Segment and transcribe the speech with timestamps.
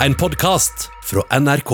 [0.00, 1.70] En podkast fra NRK.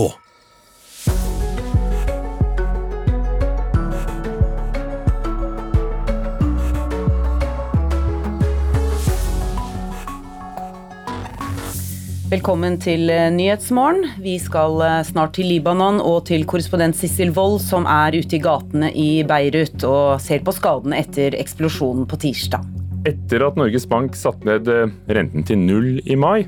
[12.30, 14.07] Velkommen til eh, Nyhetsmorgen.
[14.23, 18.43] Vi skal eh, snart til Libanon og til korrespondent Sissel Wold, som er ute i
[18.45, 22.70] gatene i Beirut og ser på skadene etter eksplosjonen på tirsdag.
[23.02, 26.46] Etter at Norges Bank satte ned eh, renten til null i mai,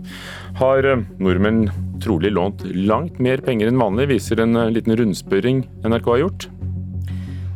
[0.59, 0.87] har
[1.19, 1.67] nordmenn
[2.03, 6.47] trolig lånt langt mer penger enn vanlig, viser en liten rundspørring NRK har gjort.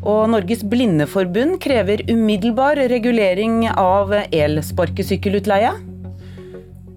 [0.09, 5.73] Og Norges Blindeforbund krever umiddelbar regulering av elsparkesykkelutleie.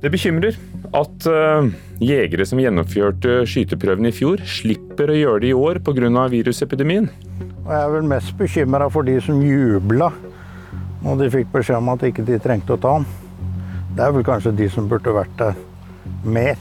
[0.02, 0.58] Det bekymrer
[0.98, 1.68] at uh,
[2.02, 6.28] jegere som gjennomførte skyteprøven i fjor, slipper å gjøre det i år pga.
[6.32, 7.10] virusepidemien.
[7.62, 10.12] Og jeg er vel mest bekymra for de som jubla
[11.02, 13.08] når de fikk beskjed om at ikke de trengte å ta den.
[13.98, 15.58] Det er vel kanskje de som burde vært der
[16.24, 16.60] mer.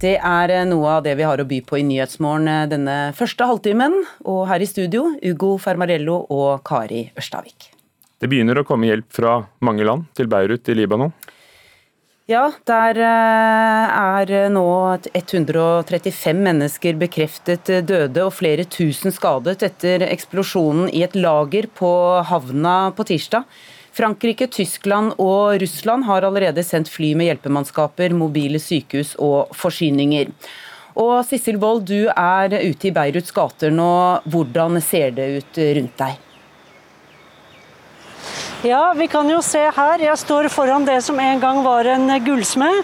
[0.00, 2.96] Det er eh, noe av det vi har å by på i Nyhetsmorgen eh, denne
[3.16, 3.98] første halvtimen.
[4.24, 7.68] Og her i studio, Ugo Fermarello og Kari Ørstavik.
[8.20, 11.12] Det begynner å komme hjelp fra mange land til Beirut i Libanon.
[12.30, 14.64] Ja, der eh, er nå
[15.12, 21.92] 135 mennesker bekreftet døde og flere tusen skadet etter eksplosjonen i et lager på
[22.30, 23.44] havna på tirsdag.
[23.96, 30.30] Frankrike, Tyskland og Russland har allerede sendt fly med hjelpemannskaper, mobile sykehus og forsyninger.
[31.00, 33.92] Og Sissel Wold, du er ute i Beiruts gater nå.
[34.30, 36.26] Hvordan ser det ut rundt deg?
[38.60, 40.02] Ja, vi kan jo se her.
[40.04, 42.82] Jeg står foran det som en gang var en gullsmed.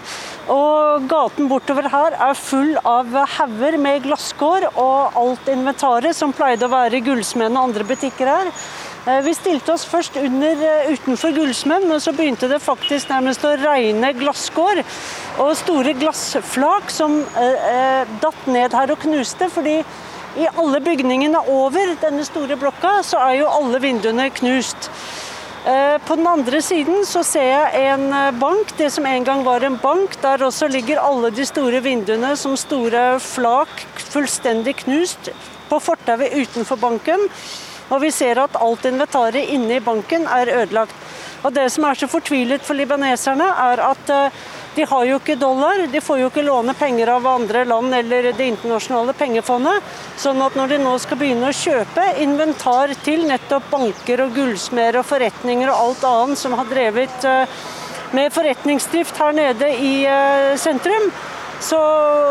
[0.49, 6.65] Og gaten bortover her er full av hauger med glasskår og alt inventaret som pleide
[6.65, 8.53] å være gullsmeden og andre butikker her.
[9.07, 13.45] Eh, vi stilte oss først under, eh, utenfor gullsmeden, men så begynte det faktisk nærmest
[13.47, 14.83] å regne glasskår.
[15.39, 19.49] Og store glassflak som eh, eh, datt ned her og knuste.
[19.51, 19.85] fordi
[20.37, 24.91] i alle bygningene over denne store blokka, så er jo alle vinduene knust.
[26.07, 29.77] På den andre siden så ser jeg en bank, det som en gang var en
[29.79, 30.21] bank.
[30.23, 35.31] Der også ligger alle de store vinduene som store flak, fullstendig knust
[35.69, 37.29] på fortauet utenfor banken.
[37.91, 40.95] Og vi ser at alt inventaret inne i banken er ødelagt.
[41.47, 44.39] Og Det som er så fortvilet for libaneserne, er at eh,
[44.77, 45.87] de har jo ikke dollar.
[45.93, 49.95] De får jo ikke låne penger av andre land eller Det internasjonale pengefondet.
[50.19, 55.01] Sånn at når de nå skal begynne å kjøpe inventar til nettopp banker og gullsmeder
[55.01, 57.57] og forretninger og alt annet som har drevet eh,
[58.17, 61.11] med forretningsdrift her nede i eh, sentrum,
[61.61, 61.79] så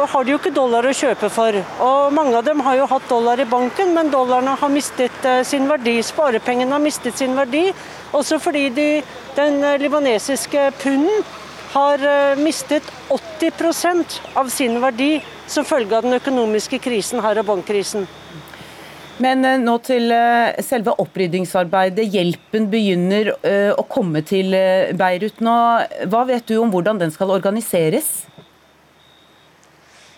[0.06, 1.56] har de jo ikke dollar å kjøpe for.
[1.84, 5.41] Og mange av dem har jo hatt dollar i banken, men dollarene har mistet eh,
[5.47, 5.97] sin verdi.
[6.06, 7.68] Sparepengene har mistet sin verdi,
[8.16, 8.90] også fordi de,
[9.38, 11.25] den eh, libanesiske punden
[11.74, 15.18] har eh, mistet 80% av sin verdi
[15.50, 18.07] som følge av den økonomiske krisen her og bankkrisen.
[19.22, 20.12] Men nå til
[20.68, 22.03] selve oppryddingsarbeidet.
[22.12, 23.30] Hjelpen begynner
[23.80, 24.52] å komme til
[25.00, 25.53] Beirut nå.
[26.12, 28.25] Hva vet du om hvordan den skal organiseres?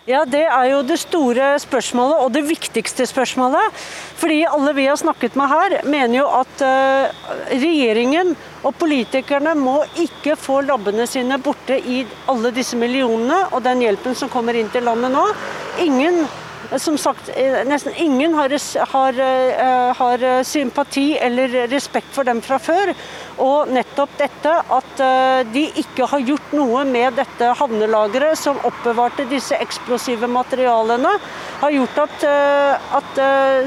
[0.07, 3.73] Ja, Det er jo det store spørsmålet, og det viktigste spørsmålet.
[4.15, 8.31] Fordi alle vi har snakket med her, mener jo at uh, regjeringen
[8.63, 14.15] og politikerne må ikke få labbene sine borte i alle disse millionene og den hjelpen
[14.15, 15.25] som kommer inn til landet nå.
[15.83, 16.23] Ingen
[16.77, 18.49] som sagt, eh, nesten ingen har,
[18.91, 22.93] har, eh, har, sympati eller respekt for dem fra før.
[23.37, 29.27] Og nettopp dette at eh, de ikke har gjort noe med dette havnelageret som oppbevarte
[29.29, 31.15] disse eksplosive materialene,
[31.61, 32.27] har gjort at,
[32.99, 33.19] at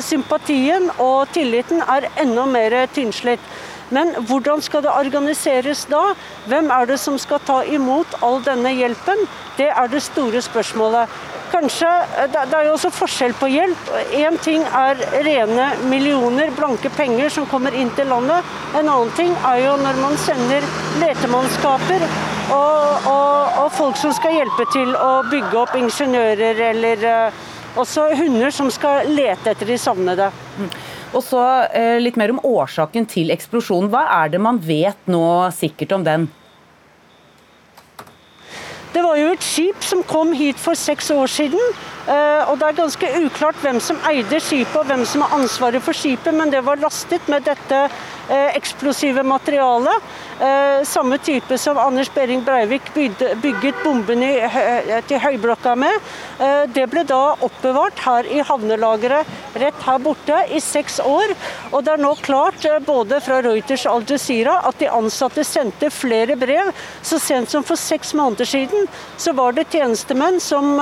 [0.04, 3.42] sympatien og tilliten er enda mer tynnslitt.
[3.90, 6.12] Men hvordan skal det organiseres da?
[6.46, 9.26] Hvem er det som skal ta imot all denne hjelpen?
[9.58, 11.10] Det er det store spørsmålet.
[11.50, 13.90] Kanskje, eh, Det er jo også forskjell på hjelp.
[14.14, 18.44] Én ting er rene millioner, blanke penger som kommer inn til landet.
[18.74, 20.62] En annen ting er jo når man sender
[21.00, 22.06] letemannskaper
[22.50, 27.44] og, og, og folk som skal hjelpe til å bygge opp ingeniører eller uh,
[27.78, 30.30] også hunder som skal lete etter de savnede.
[30.58, 30.70] Mm.
[31.14, 33.90] Og så uh, Litt mer om årsaken til eksplosjonen.
[33.90, 35.24] Hva er det man vet nå
[35.54, 36.30] sikkert om den?
[38.94, 41.60] Det var jo et skip som kom hit for seks år siden.
[42.08, 45.84] Eh, og Det er ganske uklart hvem som eide skipet og hvem som har ansvaret
[45.84, 50.08] for skipet, men det var lastet med dette eh, eksplosive materialet.
[50.40, 54.30] Eh, samme type som Anders Behring Breivik bygget bombene
[55.08, 56.08] til Høyblokka med.
[56.72, 61.34] Det ble da oppbevart her i havnelageret rett her borte i seks år.
[61.74, 65.90] Og det er nå klart, både fra Reuters og Al Jazeera, at de ansatte sendte
[65.92, 66.72] flere brev.
[67.02, 68.88] Så sent som for seks måneder siden
[69.20, 70.72] så var det tjenestemenn som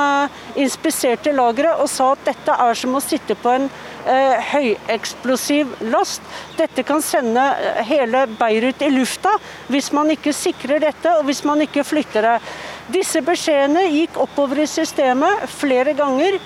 [0.54, 3.68] inspiserte lageret og sa at dette er som å sitte på en
[4.06, 6.22] eh, høyeksplosiv last.
[6.58, 9.36] Dette kan sende eh, hele Beirut i lufta
[9.68, 12.36] hvis man ikke sikrer dette og hvis man ikke flytter det.
[12.92, 16.38] Disse beskjedene gikk oppover i systemet flere ganger.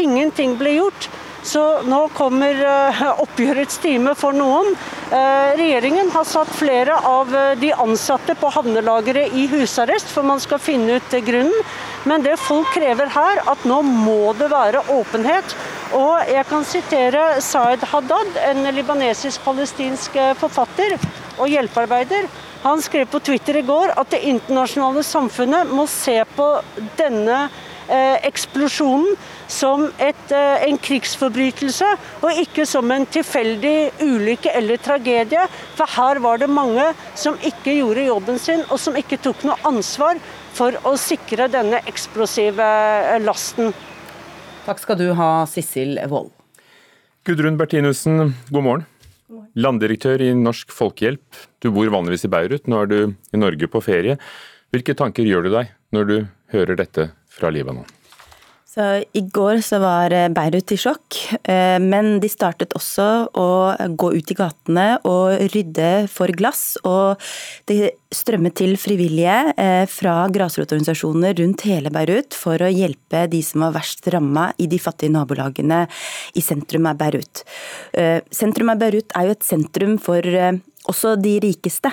[0.00, 1.10] Ingenting ble gjort.
[1.42, 4.74] Så nå kommer eh, oppgjørets time for noen.
[5.10, 10.60] Eh, regjeringen har satt flere av de ansatte på havnelageret i husarrest, for man skal
[10.60, 11.64] finne ut grunnen.
[12.08, 15.56] Men det folk krever her, at nå må det være åpenhet.
[15.96, 20.96] Og jeg kan sitere Saed Haddad, en libanesisk-palestinsk eh, forfatter
[21.36, 22.28] og hjelpearbeider.
[22.62, 26.48] Han skrev på Twitter i går at det internasjonale samfunnet må se på
[26.98, 27.38] denne
[27.90, 29.16] eh, eksplosjonen
[29.50, 31.88] som et, eh, en krigsforbrytelse,
[32.22, 35.48] og ikke som en tilfeldig ulykke eller tragedie.
[35.76, 39.58] For her var det mange som ikke gjorde jobben sin, og som ikke tok noe
[39.68, 40.20] ansvar
[40.60, 43.72] for å sikre denne eksplosive eh, lasten.
[44.66, 46.34] Takk skal du ha, Sissel Wold.
[47.24, 48.86] Gudrun Bertinussen, god morgen.
[49.56, 51.24] Landdirektør i Norsk Folkehjelp.
[51.64, 54.18] Du bor vanligvis i Beirut, nå er du i Norge på ferie.
[54.74, 56.16] Hvilke tanker gjør du deg når du
[56.52, 57.88] hører dette fra Libanon?
[58.70, 58.84] Så
[59.18, 63.48] I går så var eh, Beirut i sjokk, eh, men de startet også å
[63.98, 66.76] gå ut i gatene og rydde for glass.
[66.86, 67.18] Og
[67.66, 73.66] det strømmet til frivillige eh, fra grasrotorganisasjoner rundt hele Beirut for å hjelpe de som
[73.66, 75.82] var verst ramma i de fattige nabolagene
[76.38, 77.42] i sentrum av Beirut.
[78.30, 80.22] Sentrum av Beirut er jo et sentrum for
[80.88, 81.90] også de rikeste.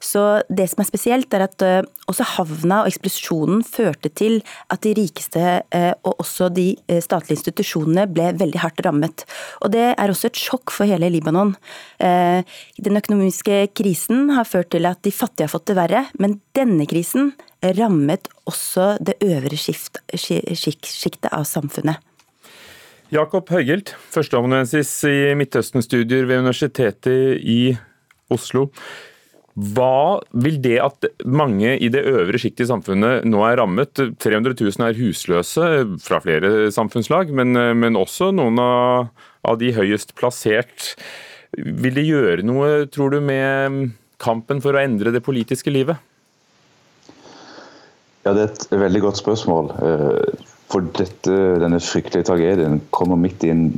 [0.00, 1.80] Så det som er spesielt, er at eh,
[2.10, 4.40] også havna og eksplosjonen førte til
[4.72, 5.42] at de rikeste
[5.74, 9.26] eh, og også de eh, statlige institusjonene ble veldig hardt rammet.
[9.62, 11.54] Og det er også et sjokk for hele Libanon.
[11.98, 16.86] Den økonomiske krisen har ført til at de fattige har fått det verre, men denne
[16.88, 17.32] krisen
[17.78, 22.04] rammet også det øvre sjiktet av samfunnet.
[23.08, 27.72] Jakob Høygilt, førsteamanuensis i Midtøsten-studier ved Universitetet i
[28.34, 28.68] Oslo.
[29.58, 33.98] Hva vil det at mange i det øvre sjiktet i samfunnet nå er rammet?
[34.22, 35.70] 300 000 er husløse
[36.04, 39.08] fra flere samfunnslag, men, men også noen av,
[39.42, 40.92] av, de høyest plassert.
[41.56, 45.98] Vil det gjøre noe, tror du, med kampen for å endre det politiske livet?
[48.22, 49.72] Ja, Det er et veldig godt spørsmål.
[49.82, 53.68] Eh, for dette, denne fryktelige tragedien kommer midt i en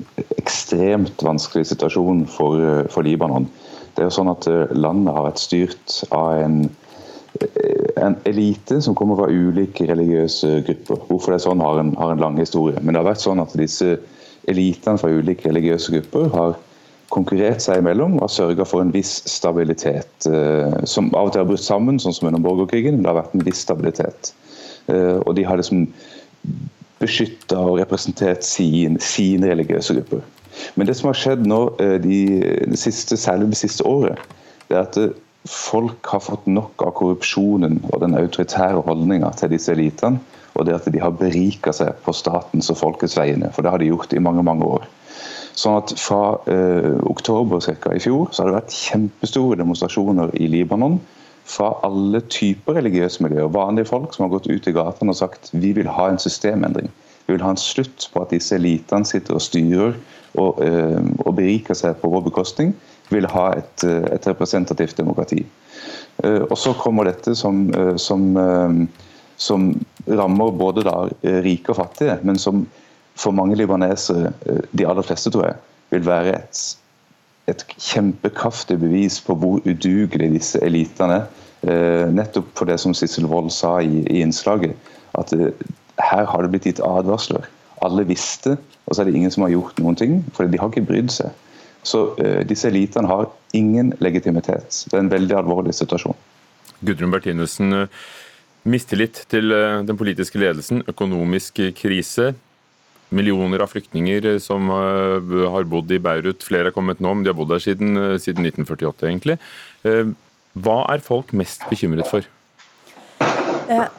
[0.41, 3.46] ekstremt vanskelig situasjon for, for Libanon.
[3.94, 6.56] Det er jo sånn at eh, Landet har vært styrt av en,
[7.40, 11.04] eh, en elite som kommer fra ulike religiøse grupper.
[11.08, 12.81] Hvorfor det er sånn har en, har en lang historie.
[12.81, 13.96] Men det har vært sånn at disse
[14.50, 16.58] elitene fra ulike religiøse grupper har
[17.10, 20.12] konkurrert seg imellom og sørga for en viss stabilitet.
[20.31, 23.22] Eh, som av og til har brutt sammen, sånn som under borgerkrigen, men det har
[23.22, 24.34] vært en viss stabilitet.
[24.90, 25.84] Og de har liksom
[26.98, 30.25] beskytta og representert sin, sine religiøse grupper.
[30.75, 32.20] Men det som har skjedd nå, eh, de,
[32.70, 34.20] de siste, særlig det siste året,
[34.69, 35.17] det er at eh,
[35.49, 40.20] folk har fått nok av korrupsjonen og den autoritære holdninga til disse elitene.
[40.58, 43.52] Og det at de har berika seg på statens og folkets vegne.
[43.55, 44.88] For det har de gjort i mange mange år.
[45.56, 50.49] Sånn at Fra eh, oktober cirka, i fjor så har det vært kjempestore demonstrasjoner i
[50.50, 50.99] Libanon
[51.50, 53.50] fra alle typer religiøse miljøer.
[53.53, 56.91] Vanlige folk som har gått ut i gatene og sagt vi vil ha en systemendring.
[57.27, 59.96] Vi vil ha en slutt på at disse elitene sitter og styrer
[60.39, 62.75] og, eh, og beriker seg på vår bekostning,
[63.10, 65.44] vil ha et, eh, et representativt demokrati.
[66.22, 68.89] Eh, og så kommer dette som, som,
[69.37, 69.70] som
[70.06, 71.08] rammer både da
[71.43, 72.67] rike og fattige, men som
[73.20, 74.32] for mange libanesere,
[74.72, 75.56] de aller fleste tror jeg,
[75.91, 76.60] vil være et,
[77.51, 81.25] et kjempekraftig bevis på hvor udugelige disse elitene.
[82.15, 84.77] Nettopp for det som Sissel Wold sa i, i innslaget,
[85.19, 87.44] at her har det blitt gitt advarsler.
[87.87, 88.58] Alle visste
[88.91, 91.13] og så er det ingen som har gjort noen ting, for de har ikke brydd
[91.15, 91.31] seg.
[91.87, 94.82] Så uh, disse elitene har ingen legitimitet.
[94.91, 96.19] Det er en veldig alvorlig situasjon.
[96.82, 98.08] Gudrun Bertinussen, eh,
[98.69, 102.32] mistillit til uh, den politiske ledelsen, økonomisk krise.
[103.15, 107.34] Millioner av flyktninger som har bodd i Beirut, flere har kommet nå, men de har
[107.34, 109.34] bodd der siden, siden 1948 egentlig.
[110.55, 112.29] Hva er folk mest bekymret for?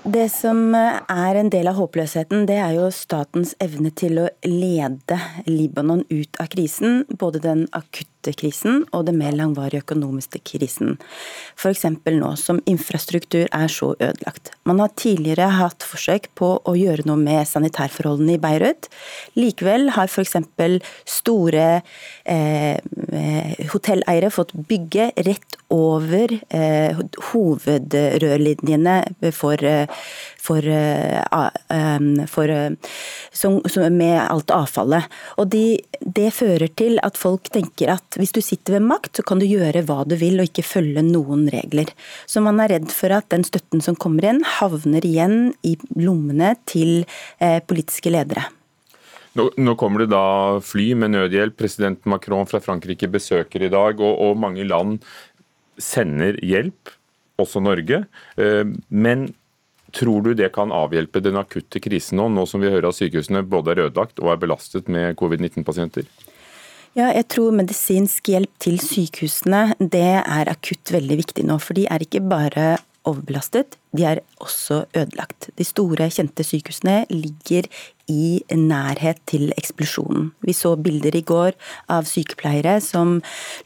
[0.04, 5.20] Det som er en del av håpløsheten, det er jo statens evne til å lede
[5.48, 7.06] Libanon ut av krisen.
[7.08, 10.98] Både den akutte akutte krisen og den mer langvarige økonomiske krisen.
[11.58, 11.86] F.eks.
[12.06, 14.52] nå som infrastruktur er så ødelagt.
[14.66, 18.90] Man har tidligere hatt forsøk på å gjøre noe med sanitærforholdene i Beirut.
[19.36, 20.38] Likevel har f.eks.
[21.06, 21.82] store
[22.26, 22.78] eh,
[23.72, 26.98] hotelleiere fått bygge rett over eh,
[27.32, 28.98] hovedrørlinjene
[29.32, 29.58] for, for,
[30.42, 30.66] for,
[32.32, 32.54] for
[33.32, 35.06] som, som med alt avfallet.
[35.38, 39.26] Og de, Det fører til at folk tenker at hvis du sitter ved makt, så
[39.28, 41.92] kan du gjøre hva du vil og ikke følge noen regler.
[42.26, 46.56] Så man er redd for at den støtten som kommer inn, havner igjen i lommene
[46.70, 47.04] til
[47.40, 48.48] eh, politiske ledere.
[49.38, 51.56] Nå, nå, kommer det da fly med nødhjelp.
[51.60, 55.00] President Macron fra Frankrike besøker i dag, og, og mange land
[55.82, 56.92] sender hjelp,
[57.40, 58.04] også Norge.
[58.36, 59.30] Eh, men
[59.96, 63.44] Tror du det kan avhjelpe den akutte krisen nå, nå som vi hører at sykehusene
[63.48, 66.08] både er ødelagt og er belastet med covid-19-pasienter?
[66.98, 71.56] Ja, jeg tror medisinsk hjelp til sykehusene det er akutt veldig viktig nå.
[71.64, 72.74] For de er ikke bare
[73.08, 75.50] overbelastet, de er også ødelagt.
[75.58, 77.70] De store, kjente sykehusene ligger
[78.12, 80.30] i nærhet til eksplosjonen.
[80.46, 81.56] Vi så bilder i går
[81.92, 83.20] av sykepleiere som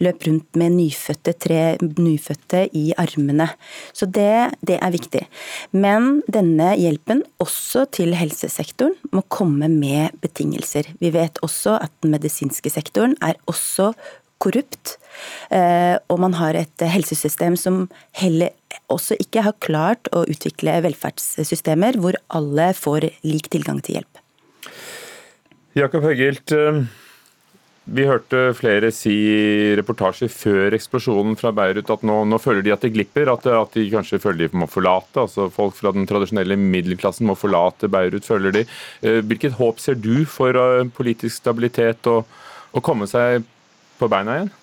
[0.04, 3.50] løp rundt med nyfødte, tre nyfødte i armene.
[3.94, 5.24] Så det, det er viktig.
[5.76, 10.94] Men denne hjelpen, også til helsesektoren, må komme med betingelser.
[11.02, 13.94] Vi vet også at den medisinske sektoren er også
[14.44, 14.98] korrupt.
[15.54, 17.86] Eh, og man har et helsesystem som
[18.20, 18.52] heller
[18.92, 24.25] også ikke har klart å utvikle velferdssystemer hvor alle får lik tilgang til hjelp.
[25.76, 26.78] Jakob Høgilt, eh,
[27.84, 32.72] vi hørte flere si i reportasjer før eksplosjonen fra Beirut at nå, nå føler de
[32.72, 35.26] at det glipper, at, at, de kanskje føler de må forlate.
[35.26, 38.64] altså Folk fra den tradisjonelle middelklassen må forlate Beirut, føler de.
[39.04, 40.56] Eh, hvilket håp ser du for
[40.96, 42.24] politisk stabilitet og
[42.72, 43.44] å komme seg
[44.00, 44.56] på beina igjen?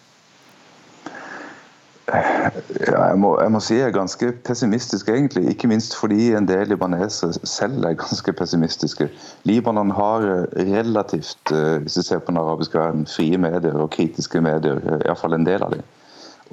[2.12, 5.46] Jeg, må, jeg, må, si jeg er ganske pessimistisk, egentlig.
[5.52, 9.08] Ikke minst fordi en del libanesere selv er ganske pessimistiske.
[9.48, 13.90] Libanon har eh, relativt, eh, hvis du ser på den arabiske verden, frie medier og
[13.96, 14.82] kritiske medier.
[14.84, 15.86] Eh, Iallfall en del av dem.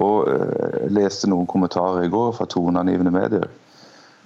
[0.00, 3.50] Og jeg leste noen kommentarer i går fra toneangivende medier.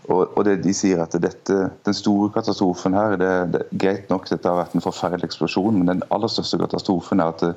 [0.05, 4.29] Og, og det, De sier at dette, den store katastrofen her det, det, Greit nok,
[4.31, 7.55] dette har vært en forferdelig eksplosjon, men den aller største katastrofen er at det,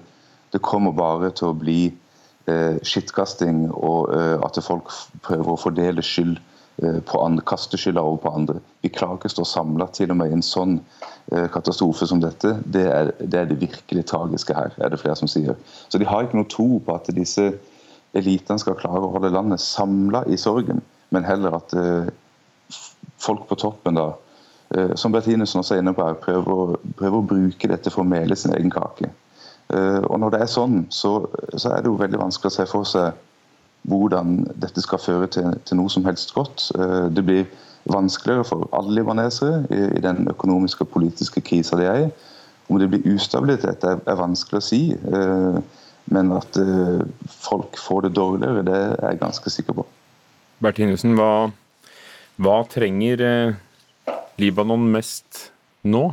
[0.56, 1.92] det kommer bare til å bli
[2.48, 4.92] skittkasting, og eh, at folk
[5.26, 6.38] prøver å fordele skyld
[6.84, 8.62] eh, på andre, kaste skylda over på andre.
[8.86, 12.22] Vi klarer ikke å stå samla til og med i en sånn eh, katastrofe som
[12.24, 12.56] dette.
[12.64, 15.58] Det er, det er, det virkelig tragiske her, er det flere som sier.
[15.92, 17.50] Så de har ikke noe tro på at disse
[18.18, 20.80] elitene skal klare å holde landet samla i sorgen,
[21.12, 22.10] men heller at eh,
[23.20, 24.12] folk på toppen da
[24.76, 28.12] eh, som Bertinesen også er inne på her, prøver, prøver å bruke dette for å
[28.16, 29.12] mele sin egen kake.
[29.74, 31.14] Eh, og Når det er sånn, så,
[31.56, 33.24] så, er det jo veldig vanskelig å se for seg
[33.88, 36.70] hvordan dette skal føre til, til noe som helst godt.
[36.78, 37.46] Eh, det blir
[37.88, 42.08] vanskeligere for alle libanesere i, i den økonomiske og politiske krisa de er i.
[42.68, 44.82] Om det blir ustabilitet, er, er vanskelig å si.
[44.96, 45.60] Eh,
[46.08, 46.56] men at
[47.28, 49.84] folk får det dårligere, det er jeg ganske sikker på.
[50.64, 51.50] Bertinussen, hva,
[52.40, 53.20] hva trenger
[54.40, 55.50] Libanon mest
[55.84, 56.06] nå?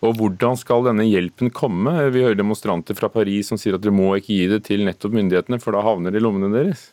[0.00, 1.92] Og Hvordan skal denne hjelpen komme?
[2.14, 5.12] Vi hører demonstranter fra Paris som sier at dere må ikke gi det til nettopp
[5.18, 6.88] myndighetene, for da havner det i lommene deres.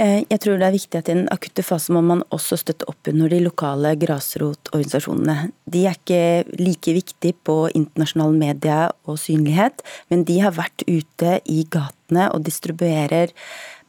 [0.00, 2.86] Eh, jeg tror det er viktig at i den akutte fase må man også støtte
[2.88, 5.50] opp under de lokale grasrotorganisasjonene.
[5.68, 11.36] De er ikke like viktige på internasjonale media og synlighet, men de har vært ute
[11.44, 13.36] i gatene og distribuerer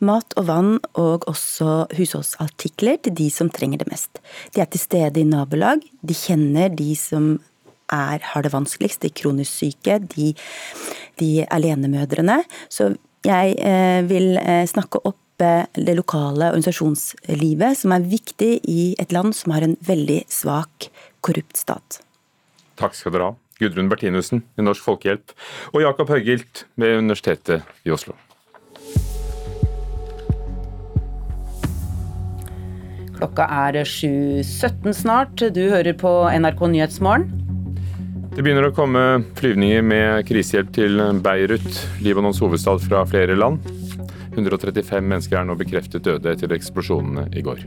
[0.04, 4.20] mat og vann og også husholdsartikler til de som trenger det mest.
[4.52, 7.38] De er til stede i nabolag, de kjenner de som
[7.92, 10.32] er, har det vanskeligst, de kronisk syke, de,
[11.20, 12.42] de alenemødrene.
[12.70, 18.82] Så jeg eh, vil eh, snakke opp eh, det lokale organisasjonslivet, som er viktig i
[19.00, 20.90] et land som har en veldig svak,
[21.24, 22.02] korrupt stat.
[22.80, 23.40] Takk skal dere ha.
[23.62, 25.32] Gudrun Bertinussen i Norsk Folkehjelp
[25.72, 28.18] og Jakob Høygilt ved Universitetet i Oslo.
[33.14, 35.46] Klokka er 7.17 snart.
[35.56, 37.43] Du hører på NRK Nyhetsmorgen.
[38.34, 39.02] Det begynner å komme
[39.38, 41.68] flyvninger med krisehjelp til Beirut,
[42.02, 43.60] Libanons hovedstad, fra flere land.
[44.34, 47.62] 135 mennesker er nå bekreftet døde etter eksplosjonene i går.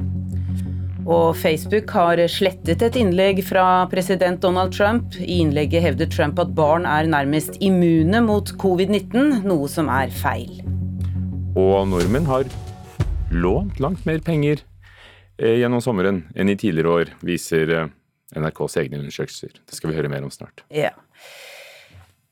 [1.06, 5.14] Og Facebook har slettet et innlegg fra president Donald Trump.
[5.23, 10.50] I innlegget hevder Trump at barn er nærmest immune mot covid-19, noe som er feil.
[11.54, 12.50] Og nordmenn har
[13.30, 14.64] lånt langt mer penger
[15.38, 17.94] eh, gjennom sommeren enn i tidligere år, viser eh,
[18.35, 19.54] NRKs egne undersøkelser.
[19.62, 20.64] Det skal vi høre mer om snart.
[20.75, 20.95] Ja.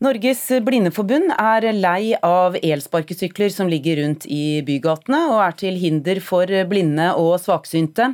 [0.03, 6.19] Norges Blindeforbund er lei av elsparkesykler som ligger rundt i bygatene, og er til hinder
[6.21, 8.11] for blinde og svaksynte,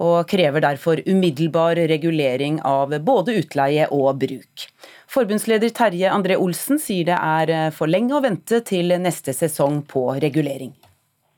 [0.00, 4.68] og krever derfor umiddelbar regulering av både utleie og bruk.
[5.10, 10.08] Forbundsleder Terje André Olsen sier det er for lenge å vente til neste sesong på
[10.22, 10.72] regulering.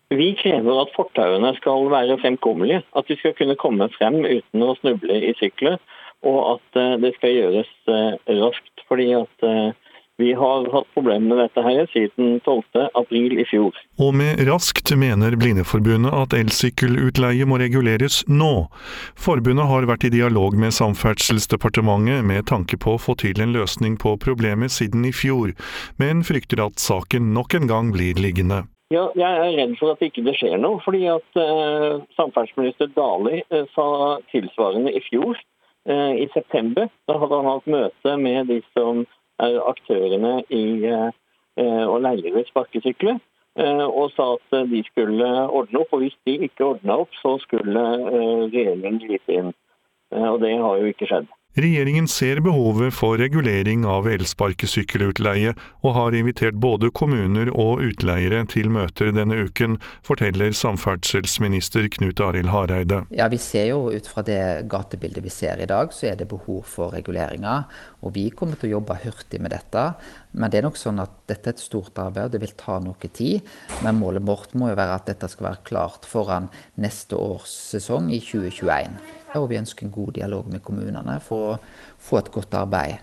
[0.09, 4.77] Vi krever at fortauene skal være fremkommelige, at de skal kunne komme frem uten å
[4.81, 5.77] snuble i sykler,
[6.25, 8.73] og at eh, det skal gjøres eh, raskt.
[8.89, 9.75] fordi at eh,
[10.19, 13.77] vi har hatt problemer med dette her siden 12.4 i fjor.
[14.03, 18.67] Og med raskt mener Blindeforbundet at elsykkelutleie må reguleres nå.
[19.15, 23.95] Forbundet har vært i dialog med Samferdselsdepartementet med tanke på å få til en løsning
[24.01, 25.55] på problemet siden i fjor,
[26.03, 28.65] men frykter at saken nok en gang blir liggende.
[28.89, 30.81] Ja, jeg er redd for at ikke det ikke skjer noe.
[30.81, 35.37] fordi at uh, Samferdselsminister Dali uh, sa tilsvarende i fjor,
[35.91, 36.89] uh, i september.
[37.05, 39.05] Da hadde han hatt møte med de som
[39.39, 40.65] er aktørene i
[41.59, 43.21] å leie ut sparkesykler.
[43.59, 45.95] Og sa at de skulle ordne opp.
[45.95, 47.85] Og hvis de ikke ordna opp, så skulle
[48.51, 49.53] regjeringen gripe inn.
[50.11, 51.31] Og det har jo ikke skjedd.
[51.57, 58.69] Regjeringen ser behovet for regulering av elsparkesykkelutleie, og har invitert både kommuner og utleiere til
[58.71, 63.01] møter denne uken, forteller samferdselsminister Knut Arild Hareide.
[63.11, 66.29] Ja, Vi ser jo ut fra det gatebildet vi ser i dag, så er det
[66.29, 67.65] behov for reguleringer.
[68.05, 69.95] Og vi kommer til å jobbe hurtig med dette.
[70.39, 72.79] Men det er nok sånn at dette er et stort arbeid, og det vil ta
[72.79, 73.41] noe tid.
[73.83, 78.13] Men målet vårt må jo være at dette skal være klart foran neste års sesong
[78.13, 79.18] i 2021.
[79.37, 81.59] Og vi ønsker en god dialog med kommunene for å
[82.01, 82.95] få et godt arbeid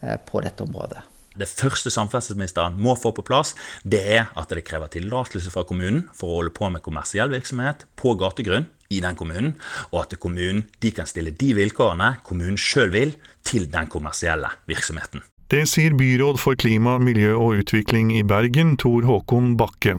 [0.00, 1.02] eh, på dette området.
[1.34, 6.04] Det første samferdselsministeren må få på plass, det er at det krever tillatelse fra kommunen
[6.14, 9.56] for å holde på med kommersiell virksomhet på gategrunn i den kommunen,
[9.90, 10.62] og at kommunen
[10.94, 15.24] kan stille de vilkårene kommunen sjøl vil til den kommersielle virksomheten.
[15.52, 19.98] Det sier byråd for klima, miljø og utvikling i Bergen, Tor Håkon Bakke.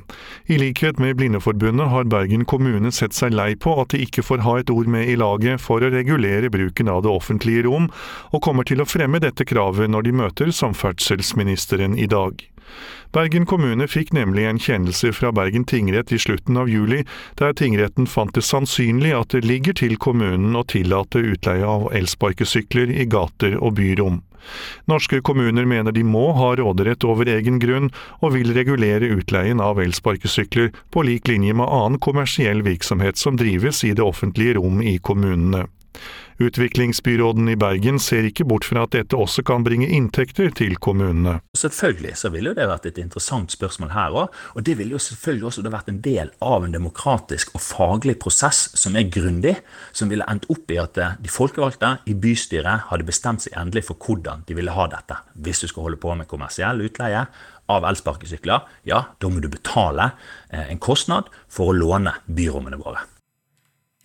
[0.49, 4.41] I likhet med Blindeforbundet har Bergen kommune sett seg lei på at de ikke får
[4.41, 7.91] ha et ord med i laget for å regulere bruken av det offentlige rom,
[8.33, 12.41] og kommer til å fremme dette kravet når de møter samferdselsministeren i dag.
[13.13, 17.03] Bergen kommune fikk nemlig en kjennelse fra Bergen tingrett i slutten av juli,
[17.37, 22.97] der tingretten fant det sannsynlig at det ligger til kommunen å tillate utleie av elsparkesykler
[22.97, 24.23] i gater og byrom.
[24.91, 29.81] Norske kommuner mener de må ha råderett over egen grunn, og vil regulere utleien av
[29.81, 34.97] elsparkesykler på lik linje med annen kommersiell virksomhet som drives i det offentlige rom i
[34.97, 35.65] kommunene.
[36.35, 41.37] Utviklingsbyråden i Bergen ser ikke bort fra at dette også kan bringe inntekter til kommunene.
[41.55, 45.47] Selvfølgelig så ville det vært et interessant spørsmål her òg, og det ville jo selvfølgelig
[45.47, 49.55] også vært en del av en demokratisk og faglig prosess som er grundig,
[49.95, 53.95] som ville endt opp i at de folkevalgte i bystyret hadde bestemt seg endelig for
[53.95, 55.21] hvordan de ville ha dette.
[55.39, 57.23] Hvis du skal holde på med kommersiell utleie
[57.71, 60.11] av elsparkesykler, ja, da må du betale
[60.51, 63.07] eh, en kostnad for å låne byrommene våre.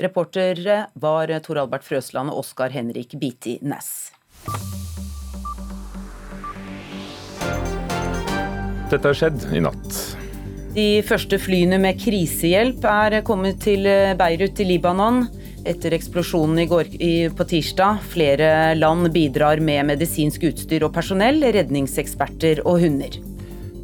[0.01, 4.11] Reportere var Tor Albert Frøsland og Oskar Henrik Biti Næss.
[8.91, 10.01] Dette har skjedd i natt.
[10.75, 13.87] De første flyene med krisehjelp er kommet til
[14.19, 15.25] Beirut i Libanon
[15.69, 16.93] etter eksplosjonen i går,
[17.37, 18.01] på tirsdag.
[18.15, 23.19] Flere land bidrar med medisinsk utstyr og personell, redningseksperter og hunder.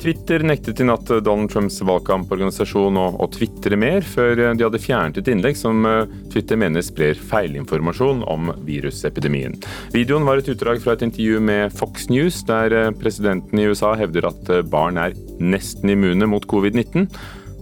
[0.06, 5.16] Twitter nektet i natt Donald Trumps valgkamporganisasjon å, å tvitre mer, før de hadde fjernet
[5.18, 9.56] et innlegg som eh, Twitter mener sprer feilinformasjon om virusepidemien.
[9.90, 13.96] Videoen var et utdrag fra et intervju med Fox News, der eh, presidenten i USA
[13.98, 17.08] hevder at eh, barn er nesten immune mot covid-19.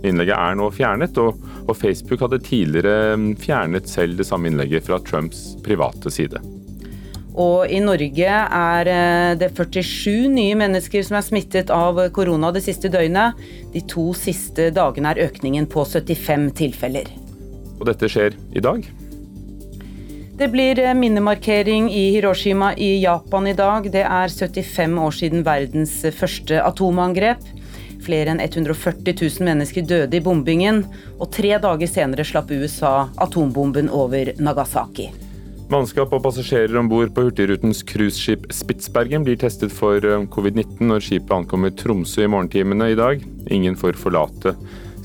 [0.05, 4.85] Innlegget er nå fjernet, og, og Facebook hadde tidligere mm, fjernet selv det samme innlegget
[4.85, 6.45] fra Trumps private side.
[7.35, 12.63] Og i Norge er eh, det 47 nye mennesker som er smittet av korona det
[12.63, 13.41] siste døgnet.
[13.75, 17.11] De to siste dagene er økningen på 75 tilfeller.
[17.81, 18.87] Og dette skjer i dag?
[20.39, 23.91] Det blir eh, minnemarkering i Hiroshima i Japan i dag.
[23.91, 27.43] Det er 75 år siden verdens første atomangrep.
[28.05, 30.85] Flere enn 140 000 mennesker døde i bombingen,
[31.19, 35.09] og tre dager senere slapp USA atombomben over Nagasaki.
[35.73, 41.01] Mannskap og passasjerer om bord på Hurtigrutens cruiseskip Spitsbergen blir testet for eh, covid-19 når
[41.07, 43.25] skipet ankommer Tromsø i morgentimene i dag.
[43.49, 44.53] Ingen får forlate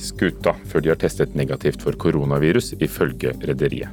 [0.04, 3.88] skuta før de har testet negativt for koronavirus, ifølge rederiet.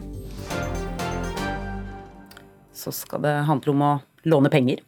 [2.75, 3.95] Så skal det handle om å
[4.27, 4.83] låne penger.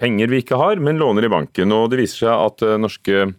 [0.00, 1.76] Penger vi ikke har, men låner i banken.
[1.76, 3.32] Og det viser seg at eh, norske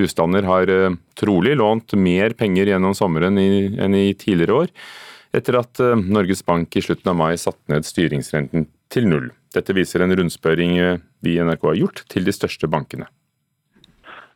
[0.00, 4.78] husstander har eh, trolig lånt mer penger gjennom sommeren enn i tidligere år
[5.34, 9.28] etter at eh, Norges Bank i slutten av mai satte ned styringsrenten til null.
[9.54, 10.78] Dette viser en rundspørring
[11.22, 13.06] vi i NRK har gjort til de største bankene.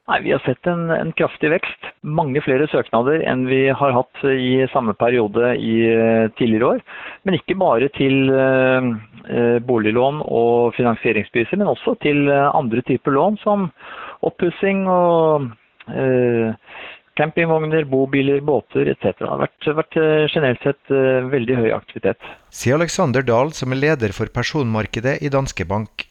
[0.09, 1.89] Nei, Vi har sett en, en, kraftig vekst.
[2.01, 6.85] Mange flere søknader enn vi har hatt i samme periode i uh, tidligere år.
[7.29, 13.69] Men ikke bare til eh, boliglån og finansieringspriser, men også til andre typer lån, som
[14.25, 15.51] oppussing og
[17.19, 19.11] campingvogner, bobiler, båter etc.
[19.19, 19.99] Det har vært, vært
[20.33, 20.93] generelt sett
[21.35, 22.31] veldig høy aktivitet.
[22.55, 26.09] Sier Alexander Dahl, som er leder for personmarkedet i Danske Bank.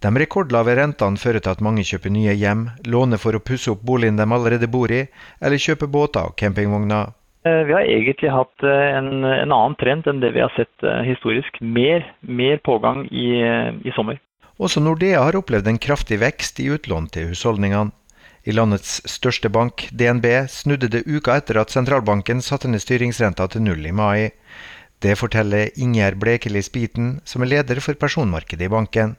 [0.00, 3.82] De rekordlave rentene fører til at mange kjøper nye hjem, låner for å pusse opp
[3.84, 5.02] boligen de allerede bor i,
[5.44, 7.12] eller kjøper båter og campingvogner.
[7.44, 10.84] Eh, vi har egentlig hatt eh, en, en, annen trend enn det vi har sett
[10.84, 11.60] eh, historisk.
[11.60, 13.28] Mer, mer pågang i,
[13.84, 14.16] i sommer.
[14.60, 17.92] Også Nordea har opplevd en kraftig vekst i utlån til husholdningene.
[18.48, 23.66] I landets største bank, DNB, snudde det uka etter at sentralbanken satte ned styringsrenta til
[23.66, 24.30] null i mai.
[25.00, 29.18] Det forteller Ingjerd Blekeli Spiten, som er leder for personmarkedet i banken.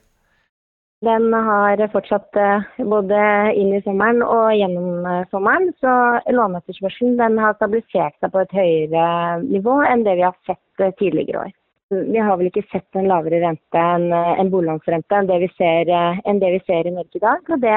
[1.01, 3.21] Den har fortsatt eh, både
[3.57, 5.71] inn i sommeren og gjennom eh, sommeren.
[5.81, 5.93] Så
[6.29, 9.07] låneetterspørselen har stabilisert seg på et høyere
[9.47, 11.55] nivå enn det vi har sett eh, tidligere år.
[11.91, 15.89] Vi har vel ikke sett en lavere rente enn en boliglånsrente enn, det vi ser,
[16.23, 17.49] enn det vi ser i Norge i dag.
[17.51, 17.73] Og det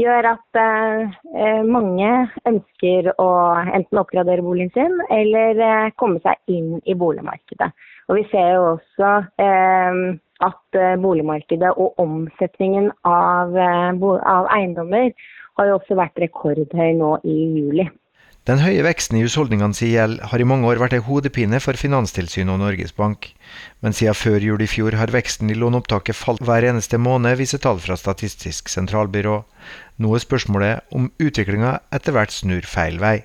[0.00, 2.10] gjør at eh, mange
[2.48, 3.28] ønsker å
[3.62, 7.70] enten oppgradere boligen sin eller eh, komme seg inn i boligmarkedet.
[8.10, 10.02] Og vi ser jo også eh,
[10.46, 13.90] at eh, boligmarkedet og omsetningen av, eh,
[14.34, 15.12] av, eiendommer
[15.58, 17.86] har jo også vært rekordhøy nå i juli.
[18.48, 22.54] Den høye veksten i husholdningenes gjeld har i mange år vært en hodepine for Finanstilsynet
[22.54, 23.28] og Norges Bank.
[23.84, 27.60] Men siden før jul i fjor har veksten i låneopptaket falt hver eneste måned, viser
[27.60, 29.42] tall fra Statistisk sentralbyrå.
[30.00, 33.18] Nå er spørsmålet om utviklinga etter hvert snur feil vei.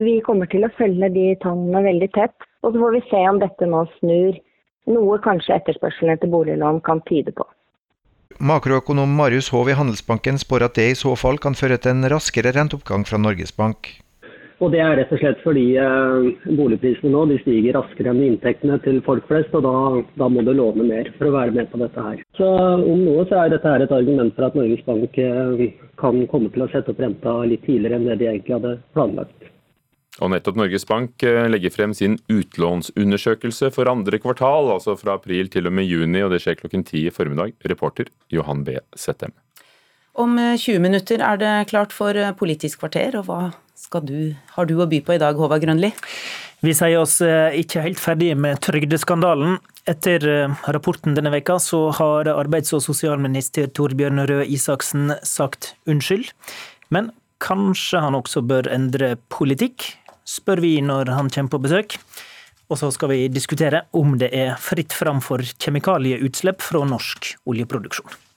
[0.00, 3.44] Vi kommer til å følge de tallene veldig tett, og så får vi se om
[3.44, 4.42] dette nå snur
[4.88, 7.44] noe kanskje etterspørselen etter boliglån kan tyde på.
[8.40, 12.08] Makroøkonom Marius Hov i Handelsbanken spår at det i så fall kan føre til en
[12.08, 13.98] raskere renteoppgang fra Norges Bank.
[14.58, 18.98] Og Det er rett og slett fordi eh, boligprisene nå stiger raskere enn inntektene til
[19.06, 19.74] folk flest, og da,
[20.18, 22.24] da, må du låne mer for å være med på dette her.
[22.38, 25.68] Så Om noe så er dette her et argument for at Norges Bank eh,
[26.00, 29.54] kan komme til å sette opp renta litt tidligere enn det de egentlig hadde planlagt.
[30.18, 35.50] Og nettopp Norges Bank eh, legger frem sin utlånsundersøkelse for andre kvartal, altså fra april
[35.52, 37.54] til og med juni, og det skjer klokken ti i formiddag.
[37.70, 38.80] Reporter Johan B.
[38.98, 39.36] Settem.
[40.18, 44.66] Om 20 eh, minutter er det klart for eh, Politisk kvarter, og hva du, har
[44.66, 45.92] du å by på i dag, Håvard Grønli?
[46.60, 49.60] Vi sier oss ikke helt ferdig med trygdeskandalen.
[49.86, 50.24] Etter
[50.74, 56.32] rapporten denne veka så har arbeids- og sosialminister Torbjørn Røe Isaksen sagt unnskyld.
[56.90, 59.86] Men kanskje han også bør endre politikk?
[60.28, 61.98] spør vi når han kommer på besøk.
[62.68, 68.27] Og så skal vi diskutere om det er fritt fram for kjemikalieutslipp fra norsk oljeproduksjon.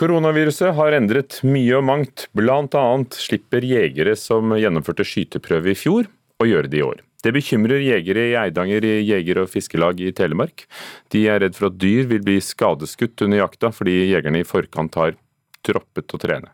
[0.00, 2.26] Koronaviruset har endret mye og mangt.
[2.32, 6.08] Annet slipper jegere som gjennomførte skyteprøve i fjor,
[6.40, 7.02] å gjøre det i år.
[7.20, 10.64] Det bekymrer jegere i Eidanger i jeger- og fiskelag i Telemark.
[11.12, 14.96] De er redd for at dyr vil bli skadeskutt under jakta, fordi jegerne i forkant
[14.96, 15.18] har
[15.60, 16.48] troppet å trene.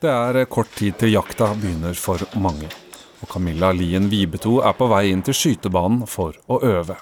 [0.00, 2.72] Det er kort tid til jakta begynner for mange
[3.22, 6.98] og Camilla Lien Vibeto er på vei inn til skytebanen for å øve.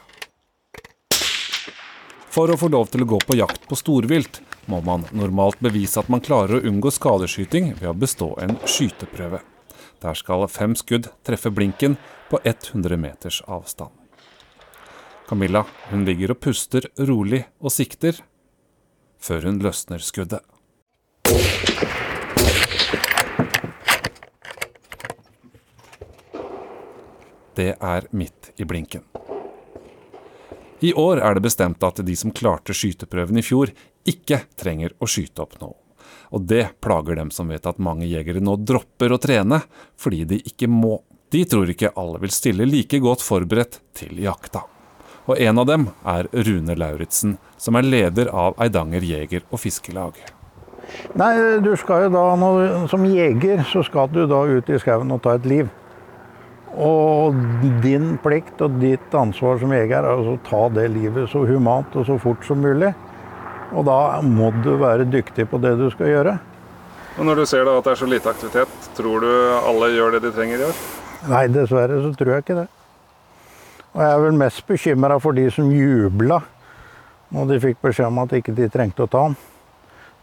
[2.31, 4.41] For å få lov til å gå på jakt på storvilt,
[4.71, 9.43] må man normalt bevise at man klarer å unngå skadeskyting ved å bestå en skyteprøve.
[10.01, 11.99] Der skal fem skudd treffe blinken
[12.31, 13.91] på 100 meters avstand.
[15.27, 18.23] Camilla hun ligger og puster rolig og sikter,
[19.19, 20.47] før hun løsner skuddet.
[27.61, 29.10] det er midt i blinken.
[30.81, 33.73] I år er det bestemt at de som klarte skyteprøven i fjor,
[34.09, 35.75] ikke trenger å skyte opp nå.
[36.33, 39.61] Og det plager dem som vet at mange jegere nå dropper å trene
[40.01, 41.01] fordi de ikke må.
[41.31, 44.65] De tror ikke alle vil stille like godt forberedt til jakta.
[45.29, 50.17] Og en av dem er Rune Lauritzen, som er leder av Eidanger jeger- og fiskelag.
[51.15, 55.23] Nei, du skal jo da, Som jeger så skal du da ut i skauen og
[55.23, 55.69] ta et liv.
[56.79, 57.35] Og
[57.83, 62.07] din plikt og ditt ansvar som jeger er å ta det livet så humant og
[62.07, 62.93] så fort som mulig.
[63.75, 66.37] Og da må du være dyktig på det du skal gjøre.
[67.19, 70.15] Og Når du ser da at det er så lite aktivitet, tror du alle gjør
[70.15, 70.79] det de trenger i år?
[71.31, 72.69] Nei, dessverre så tror jeg ikke det.
[73.91, 76.39] Og jeg er vel mest bekymra for de som jubla
[77.35, 79.37] når de fikk beskjed om at ikke de trengte å ta den.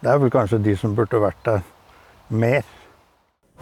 [0.04, 1.62] Det er vel kanskje de som burde vært der
[2.30, 2.64] mer.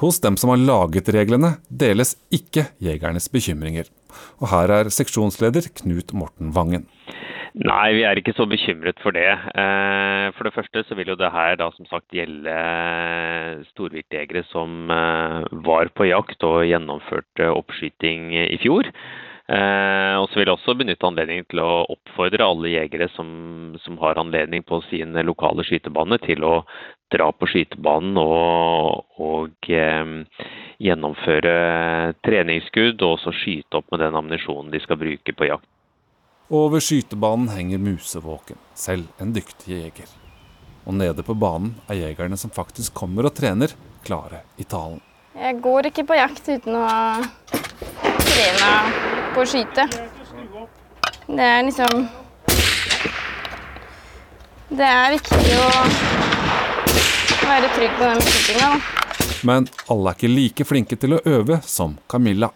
[0.01, 3.87] Hos dem som har laget reglene, deles ikke jegernes bekymringer.
[4.43, 6.89] Og her er seksjonsleder Knut Morten Vangen.
[7.55, 9.29] Nei, vi er ikke så bekymret for det.
[9.31, 12.55] Eh, for det første så vil jo det her da som sagt gjelde
[13.69, 18.91] storviltjegere som eh, var på jakt og gjennomførte oppskyting i fjor.
[19.45, 23.29] Eh, og så vil jeg også benytte anledningen til å oppfordre alle jegere som,
[23.83, 26.55] som har anledning på sin lokale skytebane, til å
[27.13, 31.55] dra på skytebanen og, og gjennomføre
[32.25, 35.67] treningsskudd og også skyte opp med den ammunisjonen de skal bruke på jakt.
[36.53, 40.09] Over skytebanen henger musevåken, selv en dyktig jeger.
[40.85, 43.73] Og nede på banen er jegerne som faktisk kommer og trener,
[44.05, 45.01] klare i talen.
[45.35, 46.85] Jeg går ikke på jakt uten å
[48.21, 48.69] trene
[49.33, 49.87] på å skyte.
[51.25, 52.05] Det er liksom
[54.69, 56.14] Det er viktig å
[57.49, 58.69] være trygg på den skytinga,
[59.45, 62.49] Men alle er ikke like flinke til å øve som Camilla.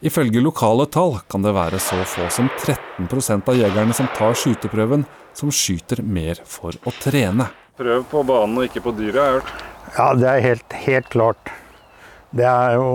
[0.00, 5.04] Ifølge lokale tall kan det være så få som 13% av jegerne som tar skyteprøven,
[5.36, 7.50] som skyter mer for å trene.
[7.76, 9.52] Prøv på banen og ikke på dyret, har jeg hørt.
[9.98, 11.52] Ja, det er helt, helt klart.
[12.30, 12.88] Det er jo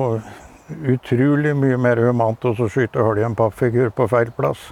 [0.95, 4.71] utrolig mye mer humant å skyte hull i en pappfigur på feil plass.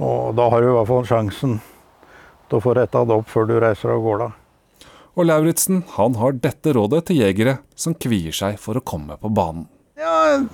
[0.00, 1.58] Og da har du i hvert fall sjansen
[2.48, 4.32] til å få retta det opp før du reiser av gårde.
[5.16, 9.30] Og Lauritzen han har dette rådet til jegere som kvier seg for å komme på
[9.32, 9.64] banen.
[9.96, 10.44] Ja,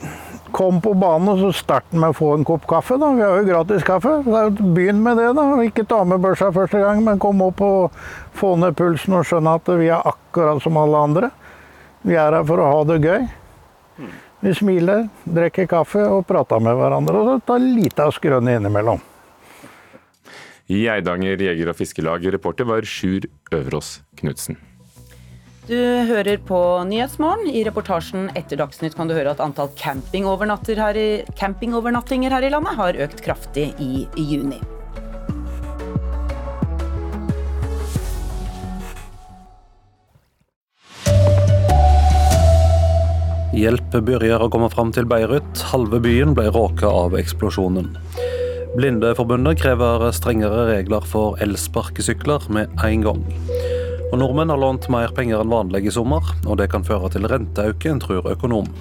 [0.55, 2.95] Kom på banen og så start med å få en kopp kaffe.
[3.01, 3.09] da.
[3.17, 4.21] Vi har jo gratis kaffe.
[4.23, 5.33] Begynn med det.
[5.35, 5.47] da.
[5.65, 7.97] Ikke ta med børsa første gang, men kom opp og
[8.39, 11.31] få ned pulsen og skjønne at vi er akkurat som alle andre.
[12.07, 13.27] Vi er her for å ha det gøy.
[14.43, 17.19] Vi smiler, drikker kaffe og prater med hverandre.
[17.19, 19.03] Og så tar lita skrønne innimellom.
[20.73, 24.57] I Eidanger jeger- og fiskelag, reporter var Sjur Øverås Knutsen.
[25.69, 25.77] Du
[26.09, 26.59] hører på
[26.89, 27.51] Nyhetsmorgen.
[27.53, 32.79] I reportasjen etter Dagsnytt kan du høre at antall campingovernattinger her, camping her i landet
[32.79, 34.63] har økt kraftig i, i juni.
[43.53, 45.67] Hjelp begynner å komme fram til Beirut.
[45.71, 47.93] Halve byen ble råka av eksplosjonen.
[48.73, 53.21] Blindeforbundet krever strengere regler for elsparkesykler med en gang.
[54.09, 57.29] Og Nordmenn har lånt mer penger enn vanlig i sommer, og det kan føre til
[57.29, 58.73] renteøkning, tror økonom.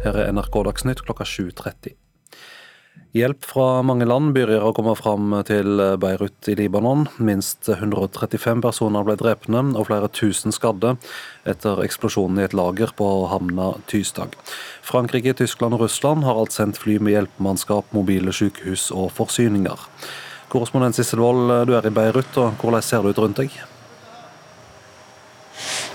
[0.00, 1.99] Her er NRK Dagsnytt klokka 7.30.
[3.10, 7.08] Hjelp fra mange land begynner å komme fram til Beirut i Libanon.
[7.18, 10.92] Minst 135 personer ble drepne og flere tusen skadde
[11.42, 14.38] etter eksplosjonen i et lager på havna Tysdag.
[14.86, 19.90] Frankrike, Tyskland og Russland har alt sendt fly med hjelpemannskap, mobile sykehus og forsyninger.
[20.54, 23.58] Korrespondent Sissel Wold, du er i Beirut, og hvordan ser det ut rundt deg?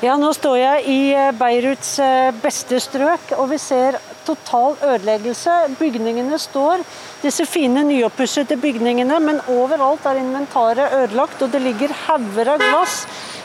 [0.03, 3.97] Ja, nå står jeg i eh, Beiruts eh, beste strøk, og vi ser
[4.27, 5.55] total ødeleggelse.
[5.79, 6.83] Bygningene står,
[7.23, 13.03] disse fine nyoppussede bygningene, men overalt er inventaret ødelagt, og det ligger hauger av glass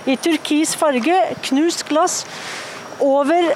[0.09, 2.23] i turkis farge, knust glass,
[3.01, 3.53] over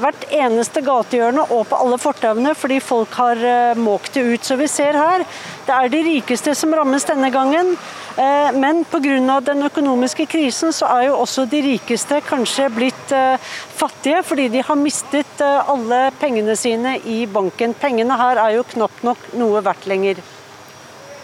[0.00, 4.46] hvert eneste gatehjørne og på alle fortauene fordi folk har eh, måkt det ut.
[4.46, 5.24] Så vi ser her,
[5.66, 7.74] det er de rikeste som rammes denne gangen.
[8.14, 9.40] Eh, men pga.
[9.40, 13.38] den økonomiske krisen så er jo også de rikeste kanskje blitt eh,
[13.74, 17.74] fattige fordi de har mistet alle pengene sine i banken.
[17.74, 20.22] Pengene her er jo knapt nok noe verdt lenger.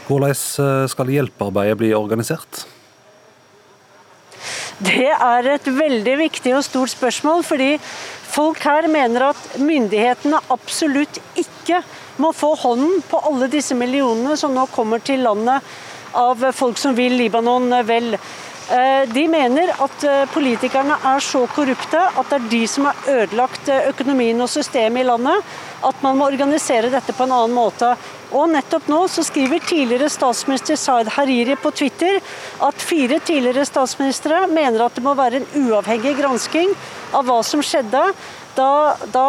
[0.08, 0.34] Hvordan
[0.90, 2.64] skal hjelpearbeidet bli organisert?
[4.80, 7.76] Det er et veldig viktig og stort spørsmål, fordi
[8.30, 11.80] Folk her mener at myndighetene absolutt ikke
[12.22, 15.64] må få hånden på alle disse millionene som nå kommer til landet
[16.12, 18.14] av folk som vil Libanon vel.
[18.70, 23.08] Eh, de mener at eh, politikerne er så korrupte at det er de som har
[23.10, 25.48] ødelagt eh, økonomien og systemet i landet,
[25.82, 27.88] at man må organisere dette på en annen måte.
[28.30, 32.20] Og nettopp nå så skriver tidligere statsminister Saad Hariri på Twitter
[32.62, 36.70] at fire tidligere statsministre mener at det må være en uavhengig gransking
[37.10, 38.04] av hva som skjedde
[38.54, 39.26] da, da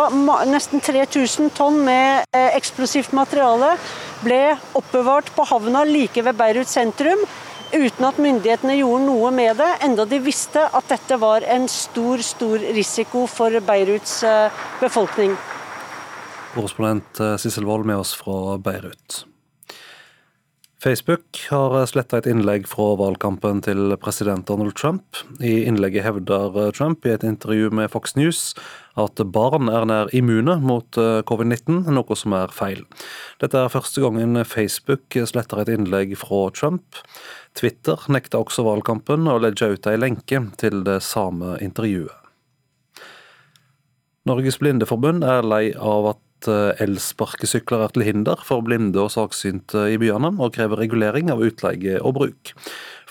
[0.50, 3.76] nesten 3000 tonn med eh, eksplosivt materiale
[4.24, 7.24] ble oppbevart på havna like ved Beirut sentrum
[7.72, 12.22] uten at myndighetene gjorde noe med det, enda de visste at dette var en stor,
[12.26, 15.36] stor risiko for Beiruts eh, befolkning.
[16.52, 19.22] Korrespondent eh, Sissel Wold med oss fra Beirut.
[20.82, 25.20] Facebook har sletta et innlegg fra valgkampen til president Donald Trump.
[25.38, 28.39] I innlegget hevder Trump i et intervju med Fox News
[28.98, 32.82] at barn er nær immune mot eh, covid-19, noe som er feil.
[33.44, 36.98] Dette er første gangen Facebook sletter et innlegg fra Trump.
[37.54, 42.17] Twitter nekta også valgkampen og legger ut ei lenke til det samme intervjuet.
[44.26, 49.12] Norges Blindeforbund er lei av at at eh, elsparkesykler er til hinder for blinde og
[49.13, 52.54] saksynte i byene, og krever regulering av utleie og bruk.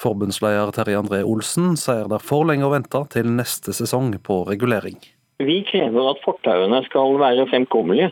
[0.01, 4.43] Forbundsleder Terje André Olsen sier det er for lenge å vente til neste sesong på
[4.49, 4.99] regulering.
[5.41, 8.11] Vi krever at fortauene skal være fremkommelige,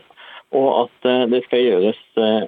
[0.55, 2.03] og at eh, det skal gjøres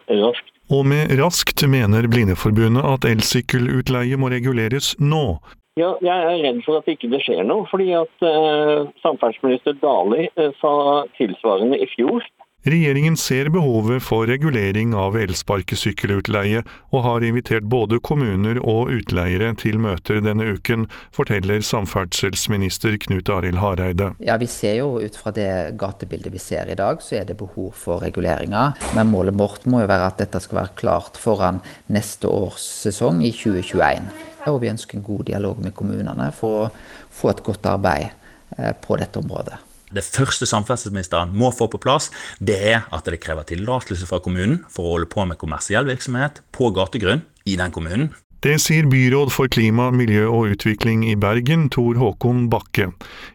[0.10, 0.48] raskt.
[0.72, 5.42] Og med raskt mener Blindeforbundet at elsykkelutleie må reguleres nå.
[5.80, 7.64] Ja, jeg er redd for at ikke det skjer noe.
[7.72, 10.74] fordi at uh, Samferdselsminister Dali uh, sa
[11.16, 12.26] tilsvarende i fjor.
[12.62, 16.60] Regjeringen ser behovet for regulering av elsparkesykkelutleie,
[16.94, 23.58] og har invitert både kommuner og utleiere til møter denne uken, forteller samferdselsminister Knut Arild
[23.64, 24.12] Hareide.
[24.22, 27.40] Ja, Vi ser jo ut fra det gatebildet vi ser i dag, så er det
[27.42, 28.78] behov for reguleringer.
[28.94, 33.26] Men målet vårt må jo være at dette skal være klart foran neste års sesong
[33.26, 34.06] i 2021.
[34.54, 36.72] Og vi ønsker en god dialog med kommunene for å
[37.10, 38.12] få et godt arbeid
[38.58, 39.71] eh, på dette området.
[39.92, 44.62] Det første samferdselsministeren må få på plass, det er at det krever tillatelse fra kommunen
[44.72, 48.12] for å holde på med kommersiell virksomhet på gategrunn i den kommunen.
[48.42, 52.88] Det sier byråd for klima, miljø og utvikling i Bergen, Tor Håkon Bakke.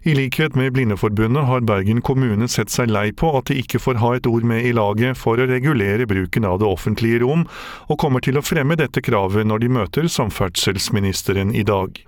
[0.03, 4.01] I likhet med Blindeforbundet har Bergen kommune sett seg lei på at de ikke får
[4.03, 7.45] ha et ord med i laget for å regulere bruken av det offentlige rom,
[7.87, 12.03] og kommer til å fremme dette kravet når de møter samferdselsministeren i dag.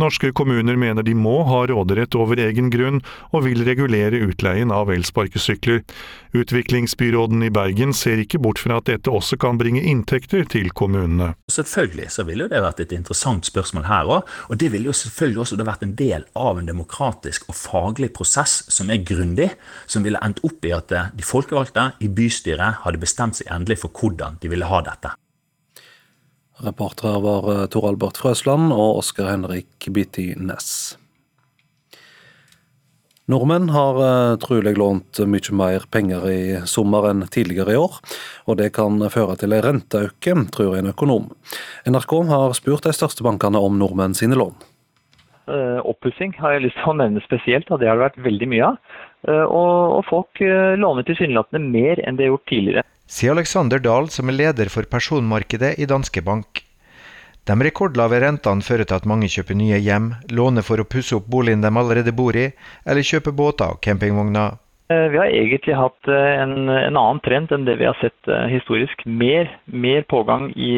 [0.00, 4.88] Norske kommuner mener de må ha råderett over egen grunn, og vil regulere utleien av
[4.96, 5.84] elsparkesykler.
[6.32, 11.34] Utviklingsbyråden i Bergen ser ikke bort fra at dette også kan bringe inntekter til kommunene.
[11.52, 15.42] Selvfølgelig så ville det vært et interessant spørsmål her òg, og det ville jo selvfølgelig
[15.44, 19.50] også vært en del av en demokratisk og faglig prosess som er grundig,
[19.86, 23.94] som ville endt opp i at de folkevalgte i bystyret hadde bestemt seg endelig for
[23.94, 25.14] hvordan de ville ha dette.
[26.58, 30.96] Reportere var eh, Tor Albert Frøsland og Oskar Henrik Bitti Næss.
[33.28, 37.98] Nordmenn har uh, trolig lånt mye mer penger i sommer enn tidligere i år,
[38.48, 41.26] og det kan føre til en renteøke, tror en økonom.
[41.84, 44.56] NRK har spurt de største bankene om nordmenn sine lån.
[45.48, 48.48] Uh, oppussing har jeg lyst til å nevne spesielt, og det har det vært veldig
[48.54, 48.80] mye av.
[49.28, 50.40] Uh, og, folk
[50.80, 52.86] låner tilsynelatende mer enn de har gjort tidligere.
[53.08, 56.64] Sier Alexander Dahl, som er leder for personmarkedet i Danske Bank.
[57.48, 61.30] De rekordlave rentene fører til at mange kjøper nye hjem, låner for å pusse opp
[61.32, 62.50] boligen de allerede bor i,
[62.84, 64.58] eller kjøper båter og campingvogner.
[64.92, 68.28] Eh, vi har egentlig hatt eh, en, en, annen trend enn det vi har sett
[68.28, 69.00] eh, historisk.
[69.04, 70.72] Mer, mer pågang i,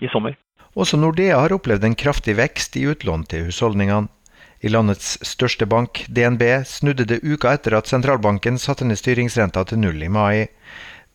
[0.00, 0.36] i sommer.
[0.76, 4.12] Også Nordea har opplevd en kraftig vekst i utlån til husholdningene.
[4.60, 9.80] I landets største bank, DNB, snudde det uka etter at sentralbanken satte ned styringsrenta til
[9.80, 10.50] null i mai.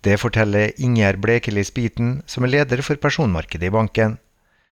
[0.06, 4.18] Det forteller Ingjerd Blekeli Spiten, som er leder for personmarkedet i banken.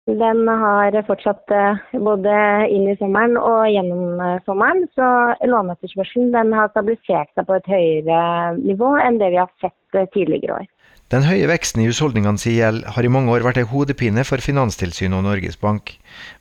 [0.04, 2.32] Den har fortsatt eh, både
[2.68, 4.84] inn i sommeren og gjennom eh, sommeren.
[4.92, 5.06] Så
[5.48, 8.18] låneetterspørselen har stabilisert seg på et høyere
[8.58, 10.66] nivå enn det vi har sett eh, tidligere år.
[11.12, 15.16] Den høye veksten i husholdningenes gjeld har i mange år vært en hodepine for Finanstilsynet
[15.16, 15.94] og Norges Bank.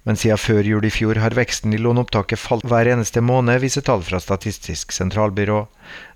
[0.04, 3.86] Men siden før jul i fjor har veksten i låneopptaket falt hver eneste måned, viser
[3.88, 5.62] tall fra Statistisk sentralbyrå.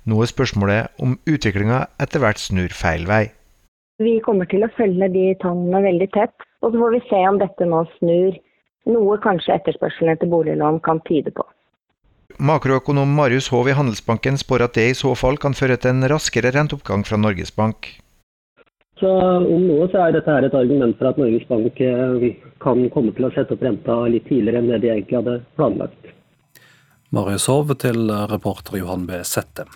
[0.07, 3.27] Nå er spørsmålet om utviklinga etter hvert snur feil vei.
[4.03, 6.46] Vi kommer til å følge de tallene veldig tett.
[6.63, 8.39] Og så får vi se om dette nå snur.
[8.87, 11.45] Noe kanskje etterspørselen etter boliglån kan tyde på.
[12.37, 16.07] Makroøkonom Marius Hov i Handelsbanken spår at det i så fall kan føre til en
[16.11, 17.89] raskere renteoppgang fra Norges Bank.
[18.99, 22.29] Så Om noe så er dette her et argument for at Norges Bank eh,
[22.63, 26.13] kan komme til å sette opp renta litt tidligere enn det de egentlig hadde planlagt.
[27.13, 29.21] Marius Hov til reporter Johan B.
[29.23, 29.69] Settem.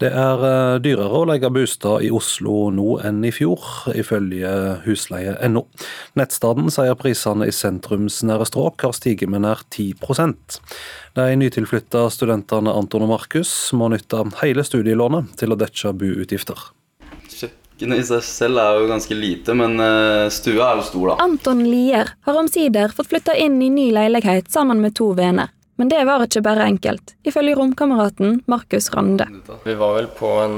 [0.00, 3.60] Det er eh, dyrere å leie bostad i Oslo nå enn i fjor,
[3.92, 4.48] ifølge
[4.86, 5.66] husleie.no.
[6.16, 10.60] Nettstaden sier prisene i sentrumsnære strøk har stiget med nær 10%
[11.18, 16.70] De nytilflytta studentene Anton og Markus må nytte hele studielånet til å dekke boutgifter.
[17.28, 21.20] Kjøkkenet i seg selv er jo ganske lite, men eh, stua er jo stor, da.
[21.28, 25.52] Anton Lier har omsider fått flytta inn i ny leilighet sammen med to venner.
[25.80, 29.24] Men det var ikke bare enkelt, ifølge romkameraten Markus Rande.
[29.64, 30.56] Vi var vel på en,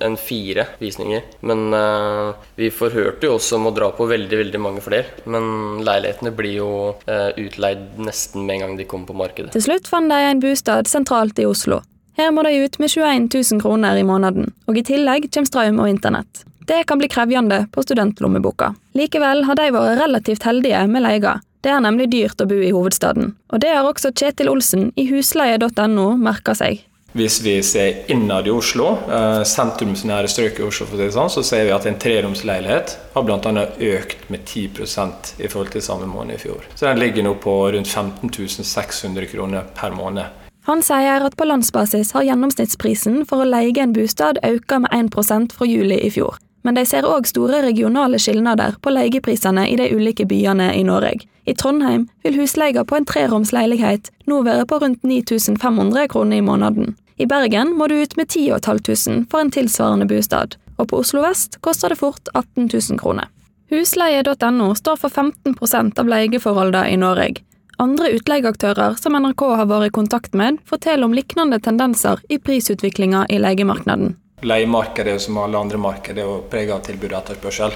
[0.00, 4.60] en fire visninger, men uh, vi forhørte jo også om å dra på veldig veldig
[4.64, 5.20] mange flere.
[5.28, 6.70] Men leilighetene blir jo
[7.04, 9.52] uh, utleid nesten med en gang de kommer på markedet.
[9.52, 11.82] Til slutt fant de en bostad sentralt i Oslo.
[12.16, 15.84] Her må de ut med 21 000 kroner i måneden, og i tillegg kommer strøm
[15.84, 16.46] og internett.
[16.64, 18.72] Det kan bli krevjende på studentlommeboka.
[18.96, 22.72] Likevel har de vært relativt heldige med leiga, det er nemlig dyrt å bo i
[22.72, 26.86] hovedstaden, og det har også Kjetil Olsen i husleie.no merka seg.
[27.12, 31.72] Hvis vi ser innad i Oslo, eh, sentrumsnære strøk i Oslo, sånn, så ser vi
[31.74, 33.64] at en treromsleilighet har bl.a.
[33.96, 36.62] økt med 10% i forhold til samme måned i fjor.
[36.76, 38.30] Så den ligger nå på rundt 15
[38.62, 40.30] 600 kroner per måned.
[40.68, 45.56] Han sier at på landsbasis har gjennomsnittsprisen for å leie en bostad økt med 1%
[45.56, 46.38] fra juli i fjor.
[46.62, 51.24] Men de ser òg store regionale skilnader på leieprisene i de ulike byene i Norge.
[51.48, 56.44] I Trondheim vil husleia på en treroms leilighet nå være på rundt 9500 kroner i
[56.44, 56.94] måneden.
[57.16, 61.24] I Bergen må du ut med 10 500 for en tilsvarende bostad, og på Oslo
[61.24, 63.28] vest koster det fort 18 000 kroner.
[63.70, 67.44] Husleie.no står for 15% av leieforholdene i Norge.
[67.80, 73.26] Andre utleieaktører som NRK har vært i kontakt med, forteller om lignende tendenser i prisutviklinga
[73.32, 74.10] i leiemarkedet.
[74.42, 77.74] Leiemarkedet som alle andre markeder er preget av tilbud og etterspørsel.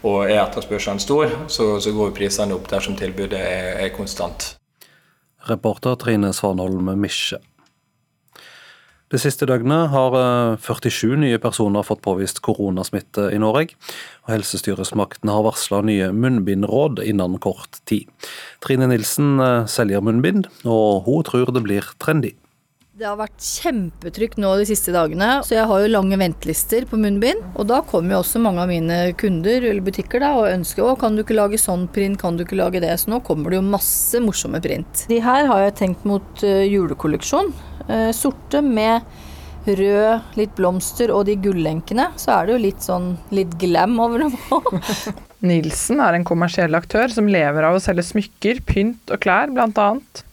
[0.00, 4.54] Og er etterspørselen stor, så, så går prisene opp dersom tilbudet er, er konstant.
[5.48, 7.40] Reporter Trine Svanholm Misje.
[9.10, 10.14] Det siste døgnet har
[10.62, 13.74] 47 nye personer fått påvist koronasmitte i Norge,
[14.22, 18.06] og helsestyresmaktene har varsla nye munnbindråd innen kort tid.
[18.62, 22.36] Trine Nilsen eh, selger munnbind, og hun tror det blir trendy.
[23.00, 26.98] Det har vært kjempetrykk nå de siste dagene, så jeg har jo lange ventelister på
[27.00, 27.40] munnbind.
[27.56, 30.98] Og da kommer jo også mange av mine kunder eller butikker da, og ønsker å
[31.00, 32.92] kan du ikke lage sånn print, kan du ikke lage det.
[33.00, 35.06] Så nå kommer det jo masse morsomme print.
[35.08, 37.48] De her har jeg tenkt mot uh, julekolleksjon.
[37.88, 39.08] Uh, sorte med
[39.64, 42.10] rød, litt blomster og de gullenkene.
[42.20, 44.74] Så er det jo litt sånn litt glam over dem òg.
[45.48, 49.80] Nilsen er en kommersiell aktør som lever av å selge smykker, pynt og klær, blant
[49.80, 50.26] annet.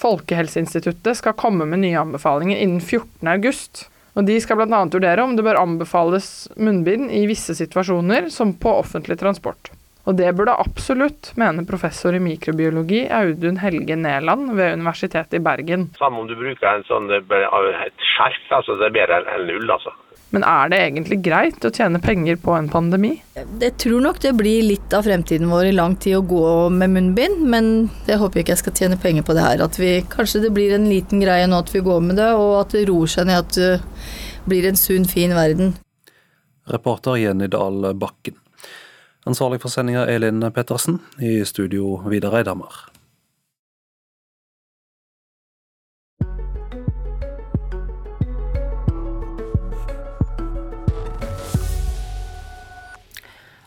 [0.00, 3.86] Folkehelseinstituttet skal komme med nye anbefalinger innen 14.8.
[4.16, 4.82] Og de skal bl.a.
[4.92, 9.72] vurdere om det bør anbefales munnbind i visse situasjoner, som på offentlig transport.
[10.06, 15.88] Og det burde absolutt, mener professor i mikrobiologi Audun Helge Næland ved Universitetet i Bergen.
[15.98, 19.92] Samme om du bruker en sånn, et skjerf, altså det er bedre enn null, altså.
[20.34, 23.12] Men er det egentlig greit å tjene penger på en pandemi?
[23.36, 26.92] Jeg tror nok det blir litt av fremtiden vår i lang tid å gå med
[26.96, 27.68] munnbind, men
[28.08, 29.62] jeg håper ikke jeg skal tjene penger på det her.
[29.64, 32.56] At vi, kanskje det blir en liten greie nå at vi går med det, og
[32.64, 35.76] at det roer seg ned, at det blir en sunn, fin verden.
[36.66, 38.40] Reporter Jenny Dahl Bakken.
[39.26, 41.00] Ansvarlig for sendinga Elin Pettersen.
[41.22, 42.95] I studio Vidar Eidhammer.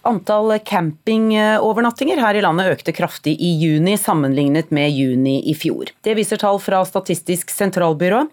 [0.10, 5.92] Antall campingovernattinger her i landet økte kraftig i juni sammenlignet med juni i fjor.
[6.02, 8.24] Det viser tall fra Statistisk sentralbyrå.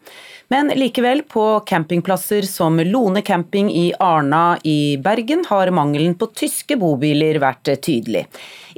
[0.48, 6.78] Men likevel, på campingplasser som Lone camping i Arna i Bergen, har mangelen på tyske
[6.80, 8.24] bobiler vært tydelig.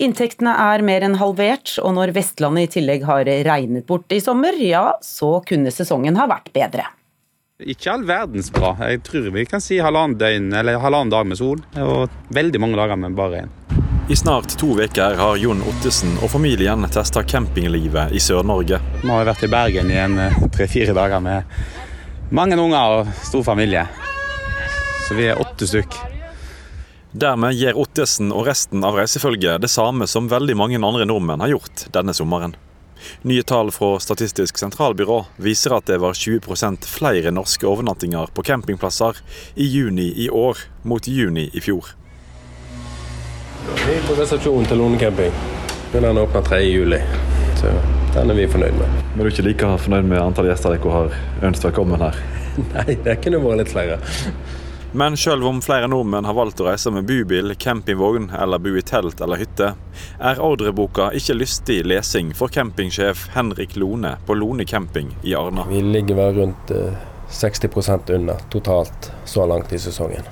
[0.01, 4.59] Inntektene er mer enn halvert, og når Vestlandet i tillegg har regnet bort i sommer,
[4.59, 6.89] ja, så kunne sesongen ha vært bedre.
[7.59, 8.69] Ikke all verdens bra.
[8.87, 12.79] Jeg tror vi kan si halvannen døgn eller halvannen dag med sol, og veldig mange
[12.79, 13.51] dager med bare én.
[14.07, 18.79] I snart to uker har Jon Ottesen og familien testa campinglivet i Sør-Norge.
[19.03, 20.15] Vi har vært i Bergen i en
[20.55, 23.89] tre-fire dager med mange unger og stor familie.
[25.09, 25.99] Så vi er åtte stykk.
[27.11, 31.57] Dermed gjør Ottesen og resten av reisefølget det samme som veldig mange andre nordmenn har
[31.57, 32.55] gjort denne sommeren.
[33.23, 39.21] Nye tall fra Statistisk sentralbyrå viser at det var 20% flere norske overnattinger på campingplasser
[39.55, 41.95] i juni i år mot juni i fjor.
[43.69, 45.33] Vi er på resepsjonen til Lone camping.
[45.93, 46.61] Den åpner 3.
[46.69, 47.01] juli.
[47.61, 47.73] Så
[48.15, 48.99] den er vi fornøyd med.
[49.15, 51.15] Men du er ikke like fornøyd med antall gjester dere har
[51.49, 52.19] ønsket velkommen her?
[52.75, 53.99] Nei, det kunne vært litt flere.
[54.99, 58.83] Men selv om flere nordmenn har valgt å reise med bubil, campingvogn eller bo i
[58.83, 59.69] telt eller hytte,
[60.19, 65.69] er ordreboka ikke lystig lesing for campingsjef Henrik Lone på Lone camping i Arna.
[65.71, 66.75] Vi ligger vel rundt
[67.31, 70.27] 60% under totalt så langt i sesongen.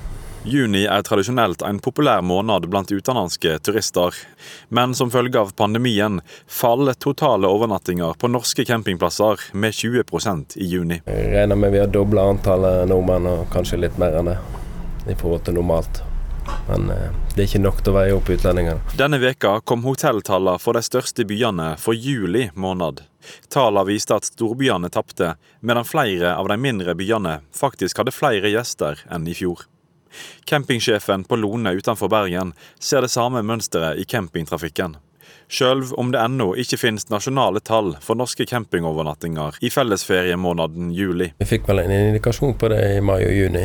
[0.47, 4.15] Juni er tradisjonelt en populær måned blant utenlandske turister,
[4.71, 11.01] men som følge av pandemien faller totale overnattinger på norske campingplasser med 20 i juni.
[11.03, 14.37] Jeg regner med vi har dobla antallet nordmenn, og kanskje litt mer enn det
[15.11, 16.01] i forhold til normalt.
[16.69, 16.87] Men
[17.35, 18.95] det er ikke nok til å veie opp utlendingene.
[18.95, 23.03] Denne veka kom hotelltallene for de største byene for juli måned.
[23.51, 29.03] Tallene viste at storbyene tapte, medan flere av de mindre byene faktisk hadde flere gjester
[29.11, 29.67] enn i fjor.
[30.45, 34.97] Campingsjefen på Lone utenfor Bergen ser det samme mønsteret i campingtrafikken.
[35.49, 41.29] Selv om det ennå ikke finnes nasjonale tall for norske campingovernattinger i fellesferiemåneden juli.
[41.39, 43.63] Vi fikk vel en indikasjon på det i mai og juni,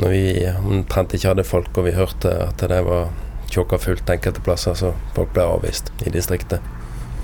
[0.00, 0.22] når vi
[0.62, 3.10] omtrent ikke hadde folk og vi hørte at det var
[3.52, 6.64] tjåka fullt enkelte plasser, så folk ble avvist i distriktet.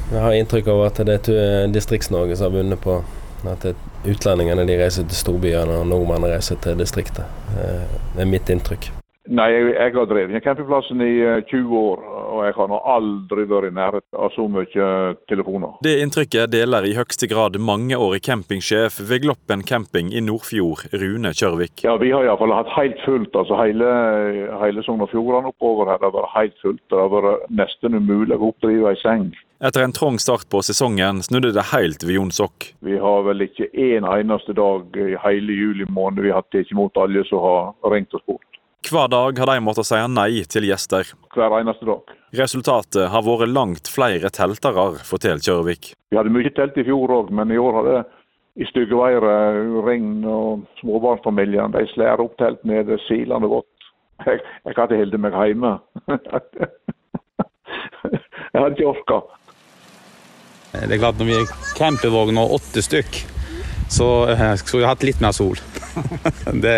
[0.09, 3.01] Jeg har inntrykk av at det er Distrikts-Norge som har vunnet på
[3.47, 3.69] at
[4.09, 7.25] utlendingene de reiser til storbyene og nordmennene reiser til distriktet.
[7.55, 8.91] Det er mitt inntrykk.
[9.29, 11.15] Nei, jeg, jeg har drevet campingplassen i
[11.51, 12.05] 20 år.
[12.29, 14.89] og jeg har nå aldri vært i nærheten av så mye
[15.29, 15.75] telefoner.
[15.85, 21.85] Det inntrykket deler i høyeste grad mangeårig campingsjef ved Gloppen camping i Nordfjord, Rune Kjørvik.
[21.85, 23.37] Ja, Vi har iallfall hatt helt fullt.
[23.37, 23.91] altså Hele,
[24.63, 26.85] hele Sogn og Fjordane oppover her det har vært helt fullt.
[26.89, 29.29] Det har vært nesten umulig å oppdrive ei seng.
[29.61, 32.75] Etter en trang start på sesongen snudde det helt ved Jonsok.
[32.79, 37.01] Vi har vel ikke en eneste dag i hele juli måned vi har tatt imot
[37.03, 38.47] alle som har ringt oss bort.
[38.87, 41.11] Hver dag har de måttet si nei til gjester.
[41.35, 42.13] Hver eneste dag.
[42.39, 45.91] Resultatet har vært langt flere teltere, forteller Kjørvik.
[46.13, 47.99] Vi hadde mye telt i fjor òg, men i år har det
[48.63, 49.27] i styggevær,
[49.89, 51.75] regn og småbarnsfamiliene.
[51.75, 53.91] De slår opp telt nede silende vått.
[54.23, 55.75] Jeg, jeg hadde holdt meg hjemme.
[58.55, 59.21] jeg hadde ikke orka.
[60.73, 63.23] Det er klart Når vi er campingvogn og åtte stykk,
[63.89, 65.57] så eh, skulle vi hatt litt mer sol.
[66.65, 66.75] det,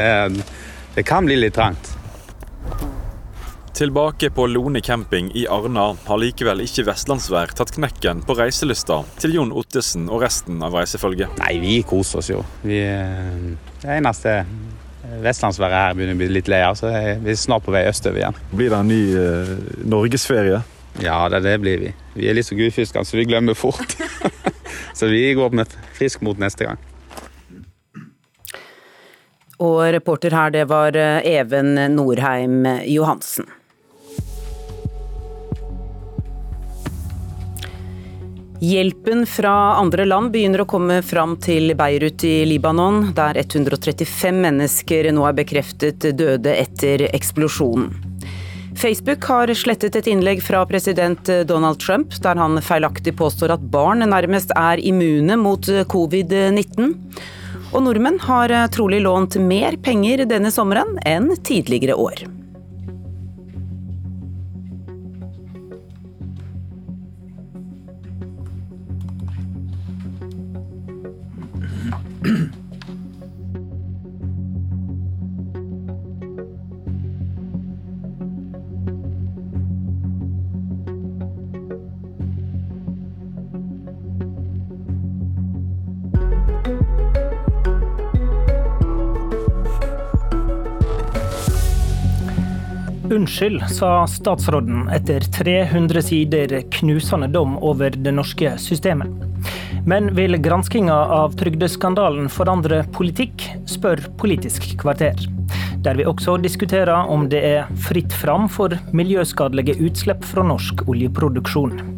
[0.94, 1.96] det kan bli litt trangt.
[3.80, 9.38] Tilbake på Lone camping i Arna har likevel ikke vestlandsvær tatt knekken på reiselysta til
[9.38, 11.38] Jon Ottesen og resten av reisefølget.
[11.40, 12.42] Nei, vi koser oss jo.
[12.62, 14.42] Vi, eh, det eneste
[15.24, 18.20] vestlandsværet her begynner å bli litt lei av, så vi er snart på vei østover
[18.20, 18.36] igjen.
[18.52, 19.54] Blir det en ny eh,
[19.90, 20.60] norgesferie?
[20.98, 21.94] Ja, det, det blir vi.
[22.14, 23.96] Vi er litt så gudfiskende, så vi glemmer fort.
[24.94, 26.82] så vi går med frisk mot neste gang.
[29.60, 33.48] Og reporter her, det var eh, Even Norheim Johansen.
[38.60, 45.08] Hjelpen fra andre land begynner å komme fram til Beirut i Libanon, der 135 mennesker
[45.16, 48.09] nå er bekreftet døde etter eksplosjonen.
[48.80, 54.00] Facebook har slettet et innlegg fra president Donald Trump, der han feilaktig påstår at barn
[54.08, 56.94] nærmest er immune mot covid-19.
[57.74, 62.24] Og nordmenn har trolig lånt mer penger denne sommeren enn tidligere år.
[93.10, 99.10] Unnskyld, sa statsråden etter 300 sider knusende dom over det norske systemet.
[99.86, 105.18] Men vil granskinga av trygdeskandalen forandre politikk, spør Politisk kvarter.
[105.82, 111.89] Der vi også diskuterer om det er fritt fram for miljøskadelige utslipp fra norsk oljeproduksjon.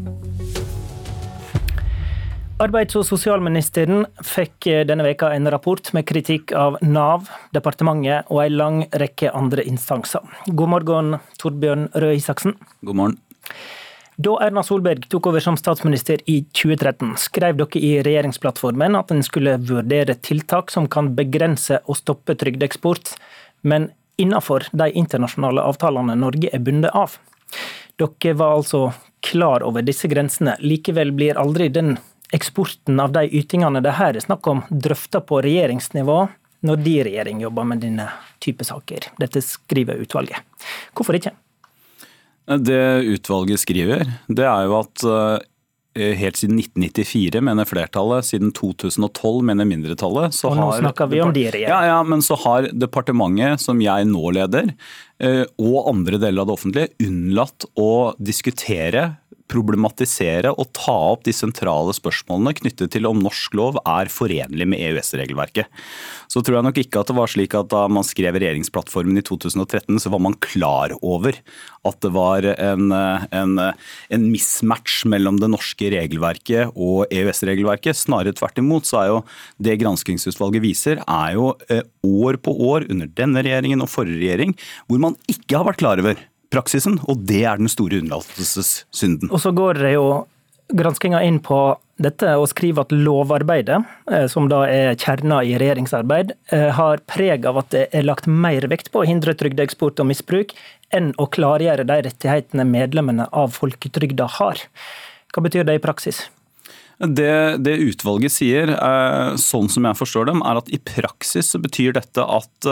[2.62, 8.54] Arbeids- og sosialministeren fikk denne veka en rapport med kritikk av Nav, departementet og en
[8.60, 10.22] lang rekke andre instanser.
[10.46, 12.54] God morgen, Torbjørn Røe Isaksen.
[12.86, 13.16] God morgen.
[14.22, 19.24] Da Erna Solberg tok over som statsminister i 2013, skrev dere i regjeringsplattformen at en
[19.26, 23.16] skulle vurdere tiltak som kan begrense og stoppe trygdeeksport,
[23.66, 23.90] men
[24.22, 27.18] innenfor de internasjonale avtalene Norge er bundet av.
[27.98, 28.92] Dere var altså
[29.22, 30.54] klar over disse grensene.
[30.62, 31.96] Likevel blir aldri den
[32.32, 36.18] eksporten av de ytingene det her er snakk om, drøfta på regjeringsnivå
[36.66, 38.08] når de regjering jobber med denne
[38.42, 39.10] type saker.
[39.18, 40.44] Dette skriver utvalget.
[40.94, 41.34] Hvorfor ikke?
[42.62, 45.06] Det utvalget skriver, det er jo at
[45.92, 50.38] helt siden 1994 mener flertallet, siden 2012 mener mindretallet.
[50.48, 54.08] og nå snakker vi om de regjeringene Ja, ja, men så har departementet, som jeg
[54.08, 54.72] nå leder,
[55.60, 59.10] og andre deler av det offentlige, unnlatt å diskutere
[59.53, 64.80] problematisere og ta opp de sentrale spørsmålene knyttet til om norsk lov er forenlig med
[64.80, 65.68] EØS-regelverket.
[66.32, 69.24] Så tror jeg nok ikke at det var slik at da man skrev regjeringsplattformen i
[69.26, 71.36] 2013, så var man klar over
[71.82, 77.98] at det var en, en, en mismatch mellom det norske regelverket og EØS-regelverket.
[77.98, 79.22] Snarere tvert imot så er jo
[79.62, 81.53] det granskingsutvalget viser, er jo
[82.03, 84.55] år på år under denne regjeringen og forrige regjering
[84.88, 86.20] hvor man ikke har vært klar over
[86.53, 89.32] praksisen, og det er den store unnlatelsessynden.
[89.32, 90.07] Og så går det jo
[90.72, 91.61] granskinga inn på
[92.03, 93.78] dette og skriver at lovarbeidet,
[94.32, 96.32] som da er kjerna i regjeringsarbeid,
[96.78, 100.55] har preg av at det er lagt mer vekt på å hindre trygdeeksport og misbruk,
[100.92, 104.62] enn å klargjøre de rettighetene medlemmene av folketrygda har.
[105.32, 106.26] Hva betyr det i praksis?
[107.03, 108.70] Det, det, utvalget sier,
[109.40, 112.68] sånn som jeg forstår dem, er at i praksis så betyr dette at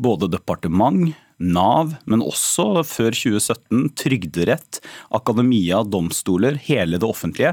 [0.00, 4.80] både departement, Nav, men også før 2017 trygderett,
[5.14, 7.52] akademia, domstoler, hele det offentlige,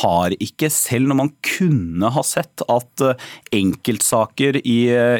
[0.00, 3.28] har ikke, selv når man kunne ha sett at eh,
[3.60, 4.78] enkeltsaker i,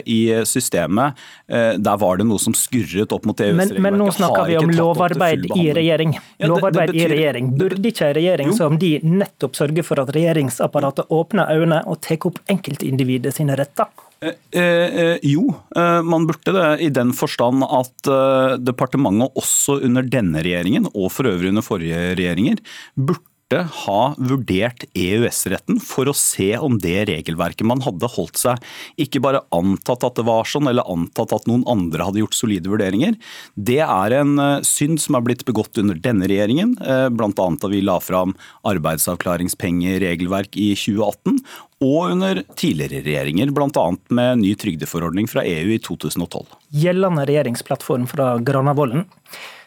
[0.08, 1.20] i systemet,
[1.52, 3.76] eh, der var det noe som skurret opp mot EØS-regelverket.
[3.76, 6.16] Men, men nå snakker vi om lovarbeid i regjering.
[6.48, 7.54] Lovarbeid ja, det, det betyr, i regjering.
[7.60, 8.58] Burde ikke en regjering jo.
[8.62, 14.07] som de nettopp sørger for at regjeringsapparatet åpner øynene og tar opp enkeltindividet sine retter?
[14.20, 20.02] Eh, eh, jo, eh, man burde det i den forstand at eh, departementet også under
[20.02, 22.62] denne regjeringen, og for øvrig under forrige regjeringer,
[22.98, 23.22] burde
[23.56, 28.60] ha vurdert EØS-retten for å se om det regelverket man hadde holdt seg.
[29.00, 32.68] Ikke bare antatt at det var sånn, eller antatt at noen andre hadde gjort solide
[32.68, 33.16] vurderinger.
[33.56, 37.32] Det er en eh, synd som er blitt begått under denne regjeringen, eh, bl.a.
[37.32, 38.36] da vi la fram
[38.68, 41.40] arbeidsavklaringspengeregelverk i 2018,
[41.88, 43.86] og under tidligere regjeringer, bl.a.
[44.12, 46.44] med ny trygdeforordning fra EU i 2012.
[46.84, 49.08] Gjeldende regjeringsplattform fra Granavolden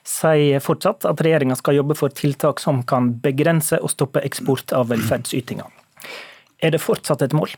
[0.08, 4.90] sier fortsatt at regjeringa skal jobbe for tiltak som kan begrense og stoppe eksport av
[4.92, 5.68] velferdsytinger.
[6.62, 7.54] Er det fortsatt et mål?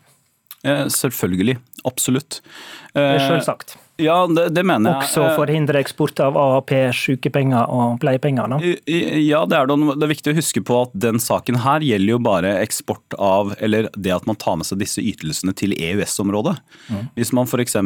[0.63, 1.57] Eh, selvfølgelig.
[1.87, 2.39] Absolutt.
[2.93, 3.77] Selvsagt.
[4.01, 5.05] Ja, det, det, mener jeg.
[5.05, 8.49] Også forhindre eksport av AAP, sykepenger og pleiepenger?
[8.49, 8.57] Da.
[8.89, 9.77] Ja, det er, det.
[9.99, 13.53] det er viktig å huske på at den saken her gjelder jo bare eksport av,
[13.63, 16.55] eller det at man tar med seg disse ytelsene til EØS-området.
[16.89, 17.03] Mm.
[17.19, 17.77] Hvis man f.eks.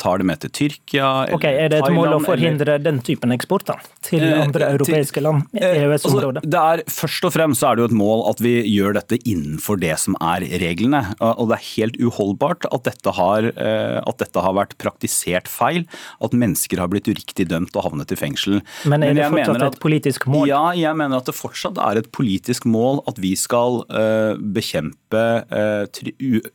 [0.00, 2.86] tar det med til Tyrkia eller okay, Er det et mål å forhindre eller...
[2.86, 5.44] den typen eksport da, til eh, andre eh, europeiske til, land?
[5.52, 6.46] EØS-området?
[6.46, 9.20] Altså, er, først og fremst så er det jo et mål at vi gjør dette
[9.20, 11.04] innenfor det som er reglene.
[11.20, 15.50] Og det er helt uholdbart at dette har, eh, at dette har vært praktisert vurdert
[15.50, 15.86] feil,
[16.22, 18.62] at mennesker har blitt uriktig dømt og havnet i fengsel.
[18.86, 20.48] Men er det Men fortsatt at, et politisk mål?
[20.48, 25.24] Ja, jeg mener at det fortsatt er et politisk mål at vi skal uh, bekjempe
[25.50, 25.86] uh,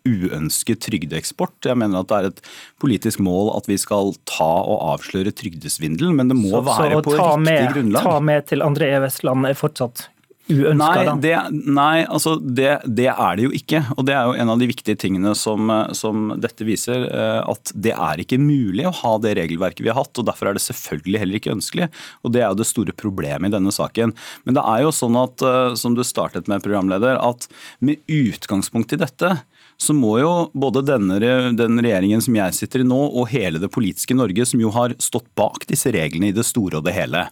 [0.07, 1.57] uønsket trygdeeksport.
[1.65, 2.43] Jeg mener at det er et
[2.79, 7.01] politisk mål at vi skal ta og avsløre trygdesvindel, men det må så, være så
[7.03, 8.07] på riktig med, grunnlag.
[8.07, 10.07] Ta med til André EØS-land er fortsatt
[10.49, 11.15] uønska, da?
[11.21, 13.81] Det, nei, altså det, det, er det jo ikke.
[13.95, 17.07] Og det er jo en av de viktige tingene som, som, dette viser.
[17.07, 20.15] Eh, at det er ikke mulig å ha det regelverket vi har hatt.
[20.17, 21.89] og Derfor er det selvfølgelig heller ikke ønskelig.
[22.23, 24.15] Og det er jo det store problemet i denne saken.
[24.47, 27.49] Men det er jo sånn at, eh, som du startet med, programleder, at
[27.83, 29.37] med utgangspunkt i dette
[29.77, 31.19] så må jo både denne,
[31.53, 34.95] den regjeringen som jeg sitter i nå, og hele det politiske Norge, som jo har
[35.01, 37.27] stått bak disse reglene i det store og det hele,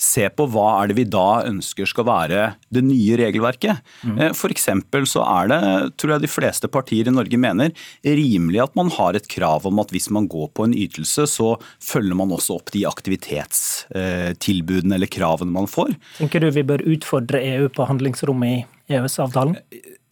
[0.00, 3.76] se på hva er det vi da ønsker skal være det nye regelverket.
[4.06, 4.18] Mm.
[4.18, 4.68] Eh, F.eks.
[5.10, 5.60] så er det,
[6.00, 7.68] tror jeg de fleste partier i Norge mener,
[8.04, 11.48] rimelig at man har et krav om at hvis man går på en ytelse, så
[11.82, 15.90] følger man også opp de aktivitetstilbudene eller kravene man får.
[16.18, 18.58] Tenker du vi bør utfordre EU på handlingsrommet i
[18.92, 19.58] EØS-avtalen?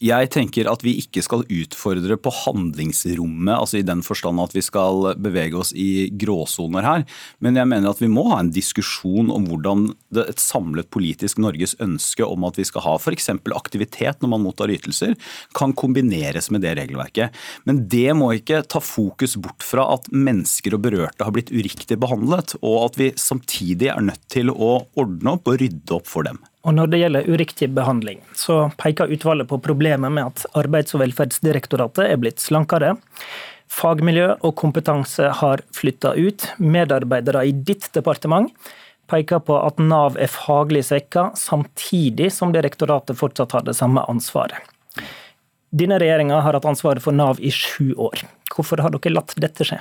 [0.01, 4.63] Jeg tenker at vi ikke skal utfordre på handlingsrommet, altså i den forstand at vi
[4.65, 7.05] skal bevege oss i gråsoner her.
[7.37, 11.37] Men jeg mener at vi må ha en diskusjon om hvordan det, et samlet politisk
[11.45, 13.29] Norges ønske om at vi skal ha f.eks.
[13.53, 15.13] aktivitet når man mottar ytelser,
[15.53, 17.37] kan kombineres med det regelverket.
[17.69, 21.99] Men det må ikke ta fokus bort fra at mennesker og berørte har blitt uriktig
[22.01, 26.25] behandlet, og at vi samtidig er nødt til å ordne opp og rydde opp for
[26.25, 26.41] dem.
[26.61, 31.01] Og Når det gjelder uriktig behandling, så peker utvalget på problemet med at Arbeids- og
[31.01, 32.93] velferdsdirektoratet er blitt slankere.
[33.71, 36.45] Fagmiljø og kompetanse har flytta ut.
[36.61, 38.51] Medarbeidere i ditt departement
[39.09, 44.61] peker på at Nav er faglig svekka, samtidig som direktoratet fortsatt har det samme ansvaret.
[45.71, 48.21] Denne regjeringa har hatt ansvaret for Nav i sju år.
[48.53, 49.79] Hvorfor har dere latt dette skje?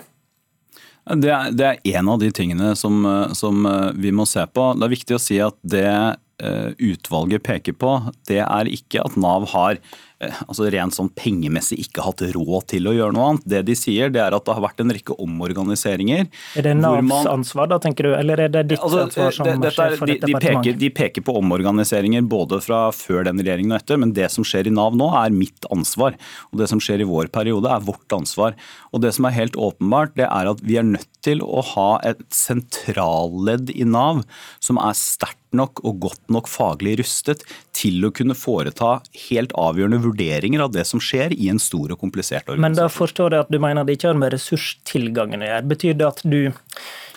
[1.10, 3.02] Det er, det er en av de tingene som,
[3.36, 3.68] som
[3.98, 4.66] vi må se på.
[4.78, 7.90] Det er viktig å si at det Eh, utvalget peker på,
[8.30, 9.80] det er ikke at Nav har
[10.20, 13.46] Eh, altså rent sånn pengemessig ikke hatt råd til å gjøre noe annet.
[13.48, 16.28] Det de sier, det er at det har vært en rekke omorganiseringer.
[16.60, 19.48] Er det Navs man, ansvar, da, tenker du, eller er det ditt altså, ansvar som
[19.48, 20.54] det, sjef for de, dette?
[20.66, 24.44] De, de peker på omorganiseringer både fra før den regjeringen og etter, men det som
[24.44, 26.18] skjer i Nav nå, er mitt ansvar.
[26.52, 28.58] Og det som skjer i vår periode, er vårt ansvar.
[28.92, 31.90] Og det som er helt åpenbart, det er at vi er nødt til å ha
[32.04, 34.26] et sentralledd i Nav
[34.60, 37.44] som er sterkt nok og godt nok faglig rustet
[37.76, 38.98] til å kunne foreta
[39.28, 42.66] helt avgjørende vurderinger vurderinger av det som skjer i en stor og komplisert organisasjon.
[42.66, 45.70] Men da forstår jeg at du mener det ikke har med ressurstilgangen å gjøre.
[45.70, 46.52] Betyr det at du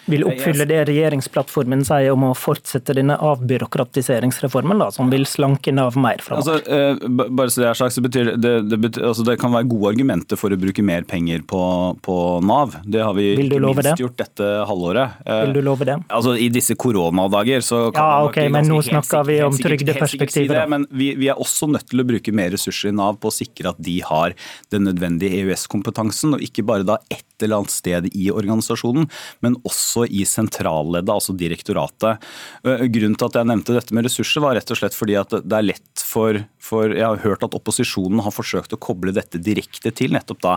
[0.10, 5.98] vil oppfylle det regjeringsplattformen sier om å fortsette denne avbyråkratiseringsreformen, da, som vil slanke Nav
[6.00, 6.60] mer framover?
[6.60, 9.54] Altså, eh, bare så det er sagt, så betyr det, det, betyr, altså det kan
[9.56, 11.64] være gode argumenter for å bruke mer penger på,
[12.04, 12.78] på Nav.
[12.84, 13.96] Det har vi ikke minst det?
[14.04, 15.20] gjort dette halvåret.
[15.26, 15.98] Eh, vil du love det?
[16.14, 20.64] Altså, I disse koronadager så kan ja, ok, Men nå snakker vi om trygdeperspektivet.
[20.64, 23.32] Si men vi, vi, er også nødt til å bruke mer ressurser i Nav på
[23.32, 24.36] å sikre at de har
[24.74, 29.08] den nødvendige EØS-kompetansen, og ikke bare da ett et eller annet sted i organisasjonen,
[29.46, 32.24] men også i sentralleddet, altså direktoratet.
[32.64, 35.58] Grunnen til at jeg nevnte dette med ressurser, var rett og slett fordi at det
[35.58, 39.92] er lett for, for Jeg har hørt at opposisjonen har forsøkt å koble dette direkte
[39.96, 40.54] til nettopp da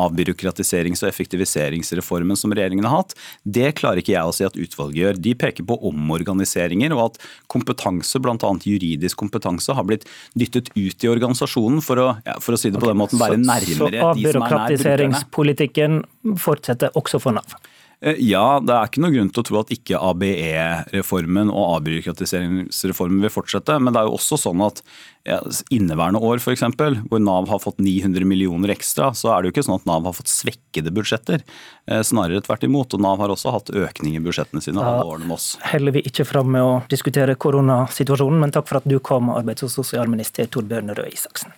[0.00, 3.14] avbyråkratiserings- og effektiviseringsreformen som regjeringen har hatt.
[3.44, 5.20] Det klarer ikke jeg å si at utvalget gjør.
[5.28, 7.20] De peker på omorganiseringer og at
[7.52, 8.52] kompetanse, bl.a.
[8.64, 10.08] juridisk kompetanse, har blitt
[10.38, 13.40] dyttet ut i organisasjonen for å, ja, for å si det på den måten, være
[13.40, 14.06] nærmere de som er nær brukerne.
[14.06, 16.00] Så avbyråkratiseringspolitikken
[16.40, 17.60] fortsetter også for Nav?
[18.00, 23.20] Eh, ja, det er ikke noe grunn til å tro at ikke ABE-reformen og avbyråkratiseringsreformen
[23.26, 23.76] vil fortsette.
[23.76, 24.80] Men det er jo også sånn at
[25.28, 25.36] ja,
[25.68, 26.64] inneværende år f.eks.,
[27.10, 30.08] hvor Nav har fått 900 millioner ekstra, så er det jo ikke sånn at Nav
[30.08, 31.44] har fått svekkede budsjetter.
[31.90, 32.96] Eh, snarere tvert imot.
[32.96, 35.52] Og Nav har også hatt økning i budsjettene sine alle årene med oss.
[35.68, 39.68] Heller vi ikke fram med å diskutere koronasituasjonen, men takk for at du kom, arbeids-
[39.68, 41.52] og sosialminister Torbjørn Røe Isaksen.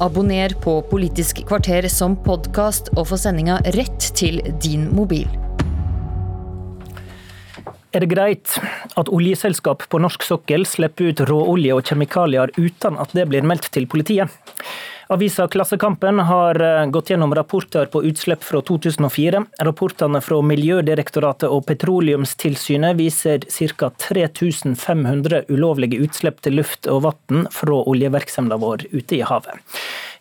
[0.00, 5.26] Abonner på Politisk kvarter som podkast og få sendinga rett til din mobil.
[7.88, 8.58] Er det greit
[9.00, 13.70] at oljeselskap på norsk sokkel slipper ut råolje og kjemikalier uten at det blir meldt
[13.72, 14.28] til politiet?
[15.08, 19.40] Avisa Klassekampen har eh, gått gjennom rapporter på utslipp fra 2004.
[19.64, 23.88] Rapportene fra Miljødirektoratet og Petroleumstilsynet viser ca.
[24.04, 29.64] 3500 ulovlige utslipp til luft og vann fra oljevirksomheten vår ute i havet.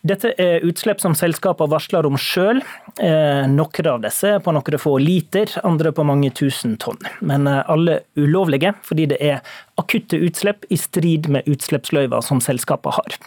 [0.06, 2.62] Dette er utslipp som selskapene varsler om sjøl.
[3.02, 7.00] Eh, noen av disse på noen få liter, andre på mange tusen tonn.
[7.22, 9.42] Men eh, alle ulovlige, fordi det er
[9.82, 13.18] akutte utslipp i strid med utslippsløyver som selskapene har.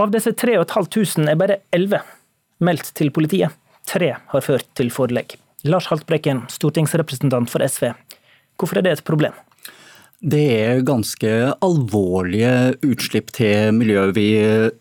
[0.00, 2.00] Av disse 3500 er bare 11
[2.64, 3.52] meldt til politiet.
[3.86, 5.36] Tre har ført til forelegg.
[5.66, 7.92] Lars Haltbrekken, stortingsrepresentant for SV.
[8.56, 9.36] Hvorfor er det et problem?
[10.24, 11.28] Det er ganske
[11.60, 14.30] alvorlige utslipp til miljøet vi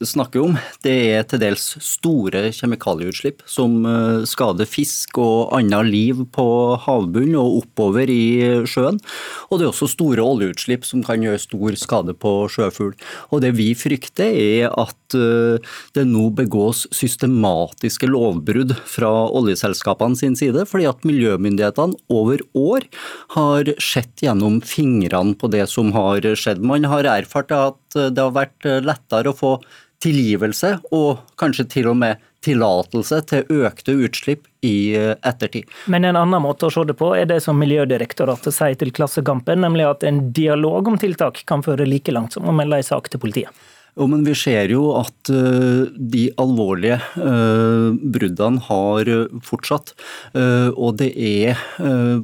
[0.08, 0.54] snakker om.
[0.80, 6.46] Det er til dels store kjemikalieutslipp som eh, skader fisk og annet liv på
[6.86, 9.02] havbunnen og oppover i sjøen.
[9.50, 12.96] Og det er også store oljeutslipp som kan gjøre stor skade på sjøfugl.
[13.36, 15.60] Og det vi frykter er at eh,
[16.00, 22.88] det nå begås systematiske lovbrudd fra oljeselskapene sin side, fordi at miljømyndighetene over år
[23.36, 26.62] har sett gjennom fingrene på det som har skjedd.
[26.62, 29.56] Man har erfart at det har vært lettere å få
[30.04, 35.70] tilgivelse og kanskje til og med tillatelse til økte utslipp i ettertid.
[35.90, 39.64] Men en annen måte å se det på er det som Miljødirektoratet sier til Klassekampen,
[39.66, 43.10] nemlig at en dialog om tiltak kan føre like langt som å melde en sak
[43.10, 43.66] til politiet.
[43.96, 49.12] Jo, men Vi ser jo at uh, de alvorlige uh, bruddene har
[49.46, 49.94] fortsatt.
[50.36, 51.62] Uh, og det er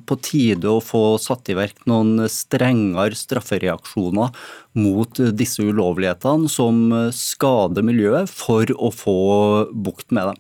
[0.07, 4.35] på tide å få satt i verk noen strengere straffereaksjoner
[4.77, 9.15] mot disse ulovlighetene som skader miljøet, for å få
[9.71, 10.39] bukt med dem.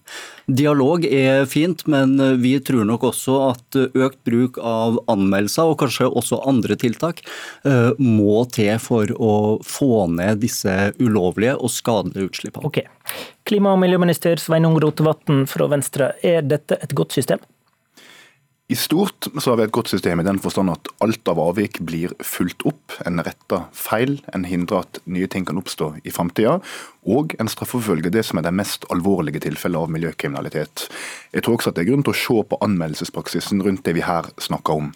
[0.61, 6.09] Dialog er fint, men vi tror nok også at økt bruk av anmeldelser, og kanskje
[6.09, 7.23] også andre tiltak,
[7.99, 9.35] må til for å
[9.67, 12.67] få ned disse ulovlige og skadelige utslippene.
[12.71, 12.87] Okay.
[13.47, 17.41] Klima- og miljøminister Sveinung Rotevatn fra Venstre, er dette et godt system?
[18.71, 21.81] I stort så har vi et godt system i den forstand at alt av avvik
[21.83, 22.93] blir fulgt opp.
[23.03, 26.61] En retter feil, en hindrer at nye ting kan oppstå i framtida.
[27.09, 30.83] Og en straffeforfølger det som er de mest alvorlige tilfellene av miljøkriminalitet.
[31.33, 34.03] Jeg tror også at det er grunn til å se på anmeldelsespraksisen rundt det vi
[34.05, 34.91] her snakker om.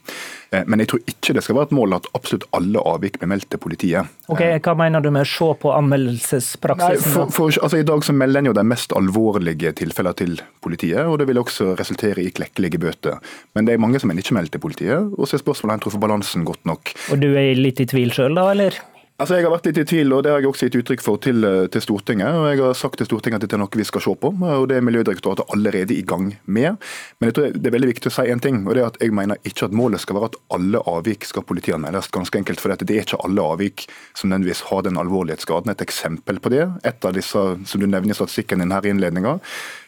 [0.53, 3.31] Eh, men jeg tror ikke det skal være et mål at absolutt alle avvik blir
[3.33, 4.13] meldt til politiet.
[4.29, 6.93] Ok, Hva mener du med å se på anmeldelsespraksisen?
[6.93, 10.39] Nei, for, for, altså I dag så melder en jo de mest alvorlige tilfellene til
[10.61, 13.17] politiet, og det vil også resultere i klekkelige bøter.
[13.57, 15.89] Men det er mange som en ikke melder til politiet, og så er spørsmålet om
[15.89, 16.93] en for balansen godt nok.
[17.13, 18.77] Og du er litt i tvil sjøl, da, eller?
[19.15, 21.19] Altså, Jeg har vært litt i tvil, og det har jeg også gitt uttrykk for
[21.23, 22.35] til, eh, til, Stortinget.
[22.35, 24.67] og Jeg har sagt til Stortinget at dette er noe vi skal se på, og
[24.67, 26.75] det er Miljødirektoratet allerede i gang med.
[27.21, 28.99] Men jeg tror det er veldig viktig å si en ting, og det er at
[28.99, 32.11] jeg mener ikke at målet skal være at alle avvik skal politianmeldes.
[32.11, 35.71] Ganske enkelt, for det er ikke alle avvik som nødvendigvis har den alvorlighetsgraden.
[35.71, 38.89] Et eksempel på det, et av disse som du nevner i statistikken din her i
[38.89, 39.39] innledninga,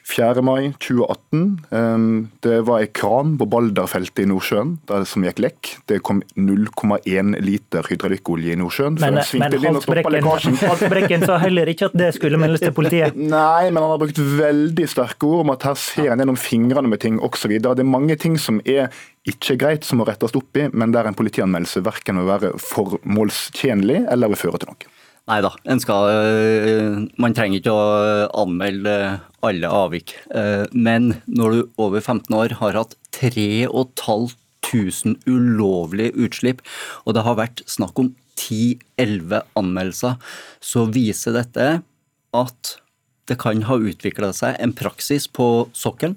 [0.07, 0.41] 4.
[0.45, 2.37] mai 2018.
[2.39, 4.77] Det var en kran på Balderfeltet i Nordsjøen
[5.09, 5.71] som gikk lekk.
[5.91, 8.99] Det kom 0,1 liter hydraulikkolje i Nordsjøen.
[9.03, 9.57] Men, men
[10.63, 13.19] Haltbrekken sa heller ikke at det skulle meldes til politiet?
[13.37, 16.91] Nei, men han har brukt veldig sterke ord om at her ser en gjennom fingrene
[16.91, 17.57] med ting osv.
[17.59, 18.87] Det er mange ting som er
[19.27, 24.05] ikke greit, som må rettes opp i, men der en politianmeldelse verken vil være formålstjenlig
[24.07, 24.93] eller vil føre til noe.
[25.27, 27.87] Nei da, øh, man trenger ikke å
[28.45, 28.93] anmelde
[29.49, 30.15] alle avvik.
[30.35, 34.35] Øh, men når du over 15 år har hatt 3500
[35.27, 36.61] ulovlige utslipp,
[37.05, 40.13] og det har vært snakk om 10-11 anmeldelser,
[40.61, 41.81] så viser dette
[42.37, 42.77] at
[43.27, 46.15] det kan ha utvikla seg en praksis på sokkelen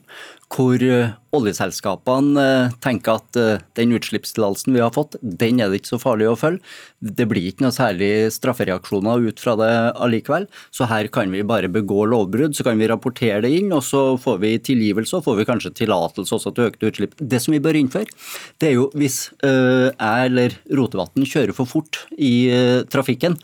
[0.51, 5.81] hvor eh, oljeselskapene eh, tenker at eh, den utslippstillatelsen vi har fått, den er det
[5.81, 6.63] ikke så farlig å følge.
[7.01, 9.71] Det blir ikke noe særlig straffereaksjoner ut fra det
[10.03, 10.49] allikevel.
[10.75, 14.03] Så her kan vi bare begå lovbrudd, så kan vi rapportere det inn, og så
[14.21, 17.15] får vi tilgivelse og får vi kanskje tillatelse også til økte utslipp.
[17.21, 18.11] Det som vi bør innføre,
[18.61, 22.51] det er jo hvis jeg eller Rotevatn kjører for fort i
[22.91, 23.37] trafikken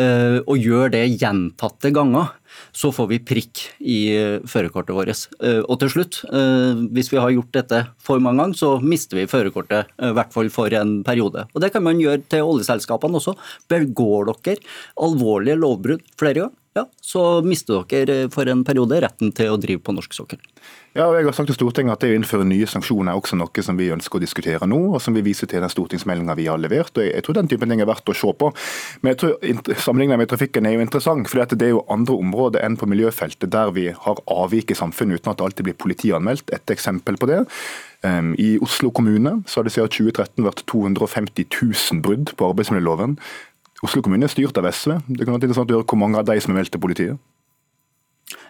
[0.00, 2.32] og gjør det gjentatte ganger
[2.74, 5.26] så får vi prikk i eh, førerkortet vårt.
[5.38, 9.20] Eh, og til slutt, eh, hvis vi har gjort dette for mange ganger, så mister
[9.20, 11.46] vi førerkortet, i hvert fall for en periode.
[11.54, 13.36] Og Det kan man gjøre til oljeselskapene også.
[13.70, 14.58] Begår dere
[15.00, 19.84] alvorlige lovbrudd flere ganger, ja, så mister dere for en periode retten til å drive
[19.86, 20.40] på norsk sokkel.
[20.94, 23.34] Ja, og jeg har sagt til Stortinget at det å innføre nye sanksjoner er også
[23.34, 26.46] noe som vi ønsker å diskutere nå, og som vi viser til den stortingsmeldinga vi
[26.46, 26.94] har levert.
[26.94, 28.52] og Jeg tror den typen ting er verdt å se på.
[29.02, 32.62] Men jeg tror sammenlignet med trafikken er jo interessant, for det er jo andre områder
[32.62, 36.54] enn på miljøfeltet der vi har avvik i samfunnet uten at det alltid blir politianmeldt.
[36.54, 37.42] Et eksempel på det.
[38.06, 43.18] Ehm, I Oslo kommune så har det siden 2013 vært 250 000 brudd på arbeidsmiljøloven.
[43.82, 45.00] Oslo kommune er styrt av SV.
[45.10, 47.18] Det kan være interessant å høre hvor mange av de som er meldt til politiet.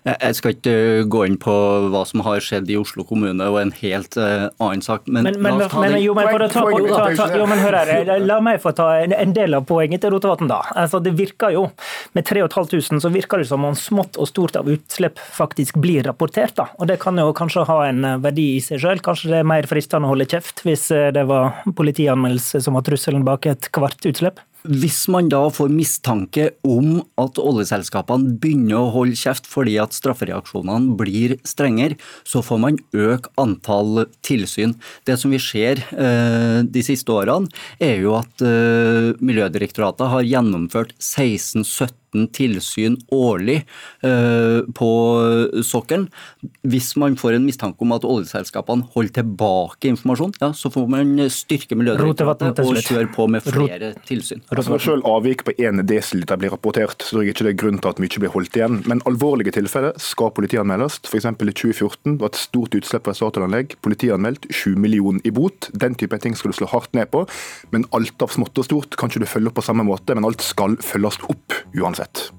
[0.04, 1.52] Jeg skal ikke eh, gå inn på
[1.88, 5.38] hva som har skjedd i Oslo kommune og en helt uh, annen sak, men, men,
[5.40, 8.60] men, men jo, men for å ta, ta, ta, jo, men hør her, La meg
[8.62, 10.50] få ta en, en del av poenget til Rotevatn.
[10.50, 10.60] da.
[10.84, 11.66] Altså, det virker jo,
[12.14, 16.54] Med 3500 så virker det som om smått og stort av utslipp faktisk blir rapportert.
[16.60, 16.68] da.
[16.78, 19.02] Og Det kan jo kanskje ha en eh, verdi i seg sjøl.
[19.04, 23.24] Kanskje det er mer fristende å holde kjeft hvis det var politianmeldelse som var trusselen
[23.26, 24.44] bak et kvart utslipp?
[24.64, 30.96] Hvis man da får mistanke om at oljeselskapene begynner å holde kjeft fordi at straffereaksjonene
[30.96, 34.72] blir strengere, så får man øke antall tilsyn.
[35.04, 40.96] Det som vi ser eh, de siste årene, er jo at eh, Miljødirektoratet har gjennomført
[40.96, 43.60] 16-17 15 tilsyn årlig
[44.02, 44.90] eh, på
[45.66, 46.08] sokkelen.
[46.62, 51.14] Hvis man får en mistanke om at oljeselskapene holder tilbake informasjon, ja, så får man
[51.32, 54.42] styrke Miljødirektoratet og kjøre på med flere tilsyn.
[54.54, 57.80] Altså, selv avvik på 1 desiliter blir rapportert, så tror jeg ikke det er grunn
[57.80, 58.80] til at mye blir holdt igjen.
[58.90, 61.00] Men alvorlige tilfeller skal politianmeldes.
[61.08, 61.28] F.eks.
[61.28, 63.76] i 2014 var et stort utslipp fra Statoil-anlegg.
[63.84, 65.70] Politianmeldt 7 millioner i bot.
[65.74, 67.24] Den type ting skal du slå hardt ned på.
[67.74, 70.26] Men alt av smått og stort kan ikke du følge opp på samme måte, men
[70.26, 72.32] alt skal følges opp uansett uansett.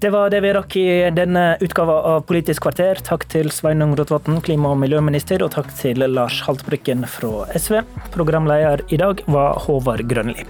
[0.00, 2.96] Det var det vi rakk i denne utgava av Politisk kvarter.
[3.04, 7.82] Takk til Sveinung Rotevatn, klima- og miljøminister, og takk til Lars Haltbrekken fra SV.
[8.14, 10.46] Programleder i dag var Håvard Grønli.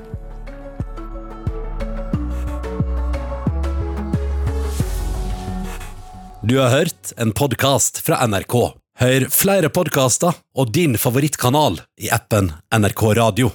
[6.42, 8.72] Du har hørt en podkast fra NRK.
[9.00, 13.50] Hør flere podkaster og din favorittkanal i appen NRK Radio.